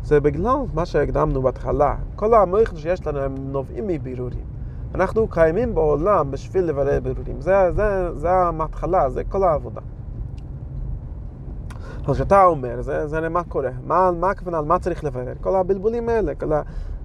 [0.02, 1.96] זה בגלל מה שהקדמנו בהתחלה.
[2.16, 4.51] כל המויכים שיש לנו הם נובעים מבירורים.
[4.94, 7.40] אנחנו קיימים בעולם בשביל לברר בירורים.
[7.40, 9.80] זה, זה, זה המתחלה, זה כל העבודה.
[12.06, 15.32] אז כשאתה אומר, זה, זה מה קורה, מה, מה הכוונה, מה צריך לברר?
[15.40, 16.52] כל הבלבולים האלה, כל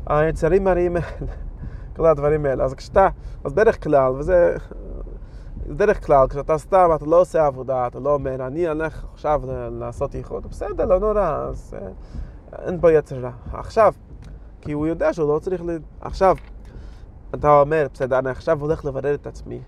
[0.08, 1.34] היצרים הרעים האלה,
[1.96, 2.64] כל הדברים האלה.
[2.64, 3.08] אז כשאתה,
[3.44, 4.56] אז דרך כלל, וזה
[5.68, 10.16] דרך כלל, כשאתה סתם, אתה לא עושה עבודה, אתה לא אומר, אני אלך עכשיו לעשות
[10.16, 11.88] ייחוד, בסדר, לא נורא, אז אה,
[12.66, 13.32] אין פה יצר רע.
[13.54, 13.94] עכשיו,
[14.62, 15.78] כי הוא יודע שהוא לא צריך ל...
[16.02, 16.36] עכשיו,
[17.36, 19.60] אתה אומר, בסדר, אני עכשיו הולך לברר את עצמי,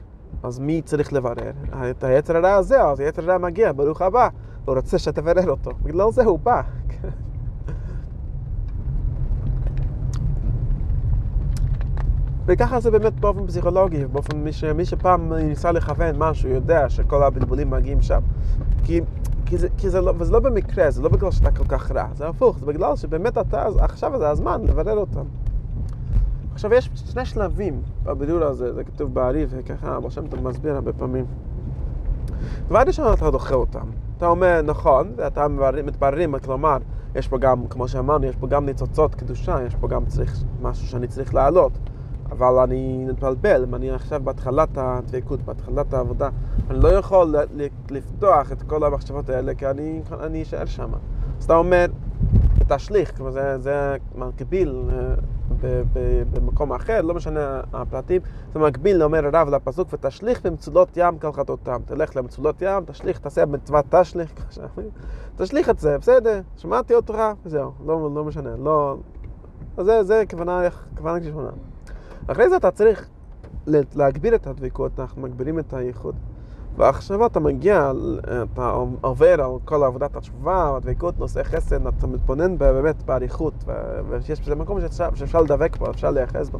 [0.43, 1.51] אז מי צריך לברר?
[1.91, 4.29] את היצר הרע הזה, אז היצר הרע מגיע, ברוך הבא,
[4.65, 6.61] הוא רוצה שתברר אותו, בגלל זה הוא בא.
[12.45, 17.23] וככה זה באמת באופן פסיכולוגי, באופן מי, ש, מי שפעם ניסה לכוון משהו, יודע שכל
[17.23, 18.21] הבלבולים מגיעים שם.
[18.83, 19.01] כי,
[19.45, 22.07] כי, זה, כי זה לא, וזה לא במקרה, זה לא בגלל שאתה כל כך רע,
[22.15, 25.25] זה הפוך, זה בגלל שבאמת אתה, עכשיו זה הזמן לברר אותם.
[26.59, 30.93] עכשיו יש שני שלבים בבידור הזה, זה כתוב בעריב, וככה אבל שם אתה מסביר הרבה
[30.93, 31.25] פעמים.
[32.67, 33.85] דבר ראשון אתה דוחה אותם.
[34.17, 35.47] אתה אומר נכון, ואתה
[35.83, 36.77] מתבררים, כלומר,
[37.15, 40.87] יש פה גם, כמו שאמרנו, יש פה גם ניצוצות קדושה, יש פה גם צריך, משהו
[40.87, 41.71] שאני צריך להעלות.
[42.31, 46.29] אבל אני מתבלבל, אם אני עכשיו בהתחלת הדבקות, בהתחלת העבודה,
[46.69, 47.35] אני לא יכול
[47.89, 50.89] לפתוח את כל המחשבות האלה, כי אני, אני אשאר שם.
[51.39, 51.85] אז אתה אומר,
[52.69, 55.81] תשליך, כלומר זה, זה מקביל אה,
[56.33, 58.21] במקום אחר, לא משנה הפרטים,
[58.53, 61.81] זה מקביל, אומר הרב לפסוק, ותשליך במצולות ים כל חטאותם.
[61.85, 64.33] תלך למצולות ים, תשליך, תעשה מצוות תשליך,
[65.37, 68.97] תשליך את זה, בסדר, שמעתי אותך, וזהו, לא, לא משנה, לא...
[69.77, 70.61] זה, זה כוונה,
[70.97, 71.49] כוונה כשונה.
[72.27, 73.09] אחרי זה אתה צריך
[73.95, 76.15] להגביר את הדבקות, אנחנו מגבירים את הייחוד.
[76.79, 77.91] ועכשיו אתה מגיע,
[78.53, 83.53] אתה עובר על כל עבודת התשובה, הדבקות, נושא חסד, אתה מתבונן באמת באריכות,
[84.09, 86.59] ויש בזה מקום שאפשר, שאפשר לדבק בו, אפשר להיאחז בו.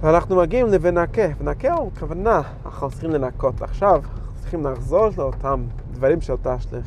[0.00, 1.22] ואנחנו מגיעים ל"ונקה".
[1.38, 3.62] ונקה הוא כוונה, אנחנו צריכים לנקות.
[3.62, 4.02] עכשיו,
[4.40, 6.86] צריכים לחזור לאותם דברים של תשליך.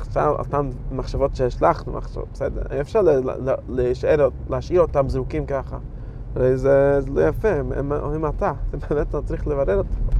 [0.00, 3.00] עכשיו, אותן מחשבות שהשלחנו, מחשבות, בסדר, אי אפשר
[3.68, 5.78] להשאיר, להשאיר אותם זרוקים ככה.
[6.36, 10.19] הרי זה, זה לא יפה, הם, הם, הם אתה, זה באמת צריך לברר אותו.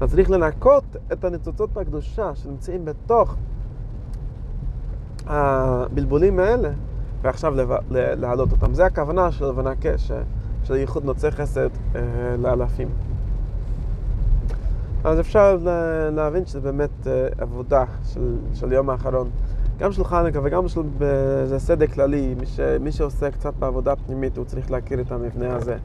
[0.00, 3.36] אתה צריך לנקות את הניצוצות הקדושה שנמצאים בתוך
[5.26, 6.70] הבלבולים האלה,
[7.22, 7.54] ועכשיו
[7.90, 8.74] להעלות אותם.
[8.74, 9.98] זה הכוונה של ונקה,
[10.64, 12.00] של ייחוד נוצא חסד אה,
[12.38, 12.88] לאלפים.
[15.04, 15.58] אז אפשר
[16.12, 19.30] להבין שזה באמת אה, עבודה של, של יום האחרון.
[19.78, 20.80] גם של חנוכה וגם של
[21.44, 25.54] זה סדר כללי, מי, ש, מי שעושה קצת בעבודה פנימית הוא צריך להכיר את המבנה
[25.54, 25.76] הזה.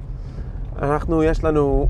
[0.82, 1.88] אנחנו, יש לנו,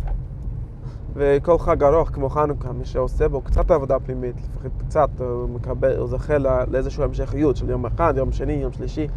[1.15, 5.97] וכל חג ארוך כמו חנוכה, מי שעושה בו קצת עבודה פנימית, לפחות קצת, הוא מקבל,
[5.97, 6.37] הוא זוכה
[6.71, 9.07] לאיזושהי המשכיות של יום אחד, יום שני, יום שלישי.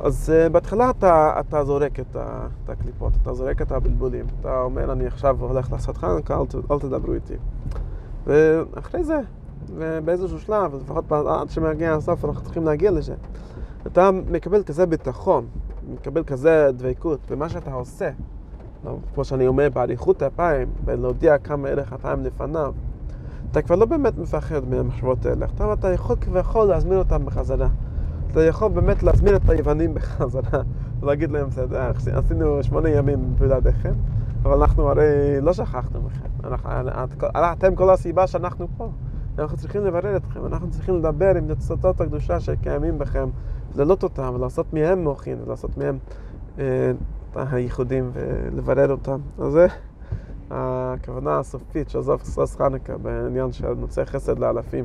[0.00, 4.26] אז uh, בהתחלה אתה, אתה זורק את, ה, את הקליפות, אתה זורק את הבלבולים.
[4.40, 7.34] אתה אומר, אני עכשיו הולך לעשות חנוכה, אל, אל תדברו איתי.
[8.26, 9.20] ואחרי זה,
[9.76, 13.14] ובאיזשהו שלב, לפחות עד שמגיע הסוף, אנחנו צריכים להגיע לזה.
[13.86, 15.46] אתה מקבל כזה ביטחון,
[15.88, 18.10] מקבל כזה דבקות במה שאתה עושה.
[19.14, 22.72] כמו שאני אומר, באריכות אפיים, ולהודיע כמה ערך אפיים לפניו.
[23.50, 25.46] אתה כבר לא באמת מפחד מהמחשבות האלה.
[25.46, 27.68] עכשיו אתה יכול כביכול להזמין אותם בחזרה.
[28.30, 30.62] אתה יכול באמת להזמין את היוונים בחזרה,
[31.00, 33.92] ולהגיד להם, בסדר, עשינו שמונה ימים בלעדיכם,
[34.42, 36.54] אבל אנחנו הרי לא שכחנו מכם.
[37.34, 38.90] אתם כל הסיבה שאנחנו פה.
[39.38, 43.28] אנחנו צריכים לברר אתכם, אנחנו צריכים לדבר עם ניצוצות הקדושה שקיימים בכם,
[43.76, 45.98] להעלות אותם ולעשות מהם מוחין, ולעשות מהם
[46.58, 46.92] אה,
[47.36, 49.18] הייחודים ולברר אותם.
[49.38, 49.66] אז זה
[50.50, 54.84] הכוונה הסופית של זוף סוס חנוכה בעניין של נוצא חסד לאלפים,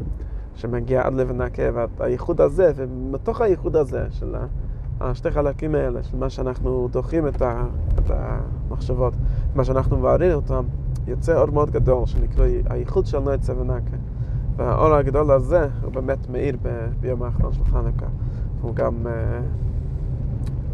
[0.56, 4.36] שמגיע עד לבן העקב, הייחוד הזה, ומתוך הייחוד הזה של
[5.02, 7.42] השתי חלקים האלה, של מה שאנחנו דוחים את,
[8.10, 9.14] המחשבות,
[9.56, 10.64] מה שאנחנו מבררים אותם,
[11.08, 13.98] יוצא אור מאוד גדול, שנקרא הייחוד של נוי צוונקה.
[14.56, 16.58] והאור הגדול הזה הוא באמת מאיר
[17.00, 18.06] ביום האחרון של חנוכה.
[18.62, 18.94] הוא גם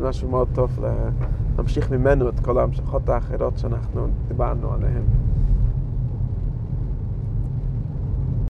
[0.02, 0.80] משהו מאוד טוב
[1.60, 5.04] להמשיך ממנו את כל ההמשכות האחרות שאנחנו דיברנו עליהן.